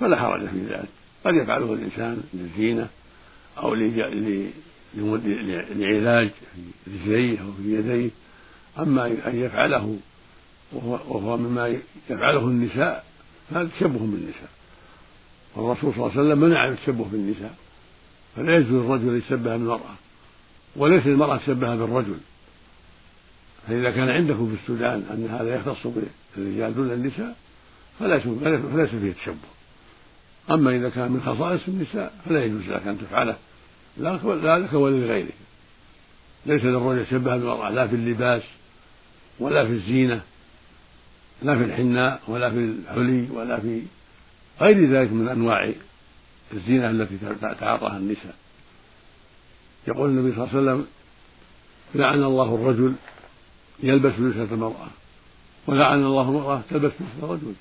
فلا 0.00 0.16
حرج 0.16 0.48
في 0.48 0.60
ذلك. 0.68 0.88
قد 1.24 1.34
يفعله 1.34 1.72
الإنسان 1.72 2.22
للزينة 2.34 2.88
أو 3.58 3.74
لعلاج 3.74 4.00
في 6.84 6.90
رجليه 6.90 7.40
أو 7.40 7.52
في 7.52 7.74
يديه. 7.74 8.10
أما 8.78 9.06
أن 9.06 9.36
يفعله 9.36 9.98
وهو, 10.72 11.36
مما 11.36 11.78
يفعله 12.10 12.44
النساء 12.44 13.04
فهذا 13.50 13.68
تشبه 13.68 13.98
بالنساء. 13.98 14.50
والرسول 15.56 15.94
صلى 15.94 16.06
الله 16.06 16.10
عليه 16.10 16.20
وسلم 16.20 16.38
منع 16.38 16.68
التشبه 16.68 17.04
بالنساء 17.04 17.54
فلا 18.36 18.56
يجوز 18.56 18.84
الرجل 18.84 19.16
يتشبه 19.16 19.56
بالمرأة 19.56 19.94
وليس 20.76 21.06
المرأة 21.06 21.36
تشبه 21.36 21.76
بالرجل. 21.76 22.16
فإذا 23.68 23.90
كان 23.90 24.08
عندكم 24.08 24.56
في 24.56 24.62
السودان 24.62 25.04
أن 25.10 25.28
هذا 25.30 25.54
يختص 25.54 25.86
بالرجال 26.36 26.74
دون 26.74 26.92
النساء 26.92 27.36
فليس 28.00 28.22
فليس 28.72 28.90
فيه 28.90 29.12
تشبه. 29.12 29.34
أما 30.50 30.76
إذا 30.76 30.88
كان 30.88 31.12
من 31.12 31.20
خصائص 31.20 31.60
النساء 31.68 32.12
فلا 32.24 32.44
يجوز 32.44 32.62
لك 32.62 32.86
أن 32.86 32.98
تفعله. 32.98 33.36
لا 33.96 34.14
لك 34.14 34.24
ولا 34.72 34.96
لغيرك 34.96 35.34
ليس 36.46 36.64
للرجل 36.64 37.00
يتشبه 37.00 37.36
بالمرأة 37.36 37.70
لا 37.70 37.86
في 37.86 37.96
اللباس 37.96 38.42
ولا 39.40 39.66
في 39.66 39.72
الزينة 39.72 40.20
لا 41.42 41.58
في 41.58 41.64
الحناء 41.64 42.20
ولا 42.28 42.50
في 42.50 42.56
الحلي 42.56 43.28
ولا 43.30 43.60
في 43.60 43.82
غير 44.60 44.90
ذلك 44.90 45.12
من 45.12 45.28
أنواع 45.28 45.72
الزينة 46.52 46.90
التي 46.90 47.16
تعاطاها 47.60 47.96
النساء. 47.96 48.34
يقول 49.88 50.10
النبي 50.10 50.36
صلى 50.36 50.44
الله 50.44 50.56
عليه 50.56 50.62
وسلم 50.62 50.86
لعن 51.94 52.22
الله 52.22 52.54
الرجل 52.54 52.94
يلبس 53.82 54.12
لبسة 54.18 54.54
المرأة. 54.54 54.88
ولعن 55.66 56.04
الله 56.04 56.28
المرأة 56.28 56.62
تلبس 56.70 56.92
لبسة 57.00 57.24
الرجل. 57.26 57.54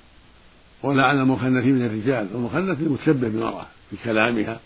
ولعن 0.84 1.20
المخنثين 1.20 1.76
من 1.76 1.86
الرجال. 1.86 2.28
المخنث 2.36 2.80
المتشبه 2.80 3.28
بالمرأة 3.28 3.66
في 3.90 3.98
كلامها 4.04 4.60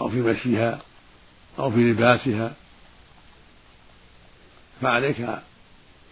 أو 0.00 0.08
في 0.08 0.20
مشيها 0.20 0.80
أو 1.58 1.70
في 1.70 1.78
لباسها. 1.78 2.54
فعليك 4.80 5.28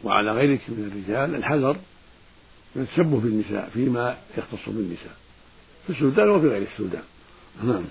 وعلى 0.04 0.32
غيرك 0.32 0.60
من 0.68 0.92
الرجال 0.92 1.34
الحذر 1.34 1.76
من 2.76 2.82
التشبه 2.82 3.20
بالنساء 3.20 3.70
فيما 3.74 4.16
يختص 4.38 4.68
بالنساء 4.68 5.16
في 5.86 5.92
السودان 5.92 6.28
وفي 6.28 6.48
غير 6.48 6.62
السودان. 6.62 7.02
نعم. 7.64 7.84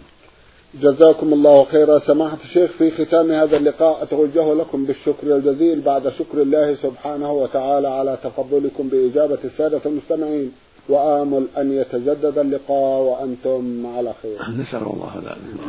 جزاكم 0.73 1.33
الله 1.33 1.63
خيرا. 1.63 1.99
سماحة 1.99 2.37
الشيخ 2.43 2.71
في 2.71 2.91
ختام 2.91 3.31
هذا 3.31 3.57
اللقاء 3.57 4.03
أتوجه 4.03 4.53
لكم 4.53 4.85
بالشكر 4.85 5.35
الجزيل 5.35 5.81
بعد 5.81 6.09
شكر 6.09 6.41
الله 6.41 6.75
سبحانه 6.75 7.31
وتعالى 7.31 7.87
على 7.87 8.17
تفضلكم 8.23 8.89
بإجابة 8.89 9.37
السادة 9.43 9.81
المستمعين. 9.85 10.51
وآمل 10.89 11.45
أن 11.57 11.71
يتجدد 11.71 12.37
اللقاء 12.37 13.01
وأنتم 13.01 13.85
على 13.97 14.13
خير. 14.21 14.37
نسأل 14.61 14.81
الله 14.81 15.11
ذلك 15.15 15.59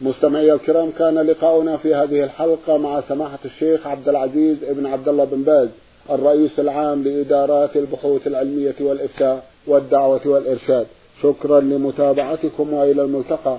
مستمعي 0.00 0.52
الكرام 0.52 0.90
كان 0.90 1.18
لقاؤنا 1.18 1.76
في 1.76 1.94
هذه 1.94 2.24
الحلقة 2.24 2.76
مع 2.76 3.00
سماحة 3.00 3.38
الشيخ 3.44 3.86
عبد 3.86 4.08
العزيز 4.08 4.56
بن 4.70 4.86
عبد 4.86 5.08
الله 5.08 5.24
بن 5.24 5.42
باز 5.42 5.68
الرئيس 6.10 6.60
العام 6.60 7.02
لإدارات 7.02 7.76
البحوث 7.76 8.26
العلمية 8.26 8.74
والإفتاء 8.80 9.44
والدعوة 9.66 10.20
والإرشاد. 10.26 10.86
شكرا 11.22 11.60
لمتابعتكم 11.60 12.72
وإلى 12.72 13.02
الملتقى. 13.02 13.58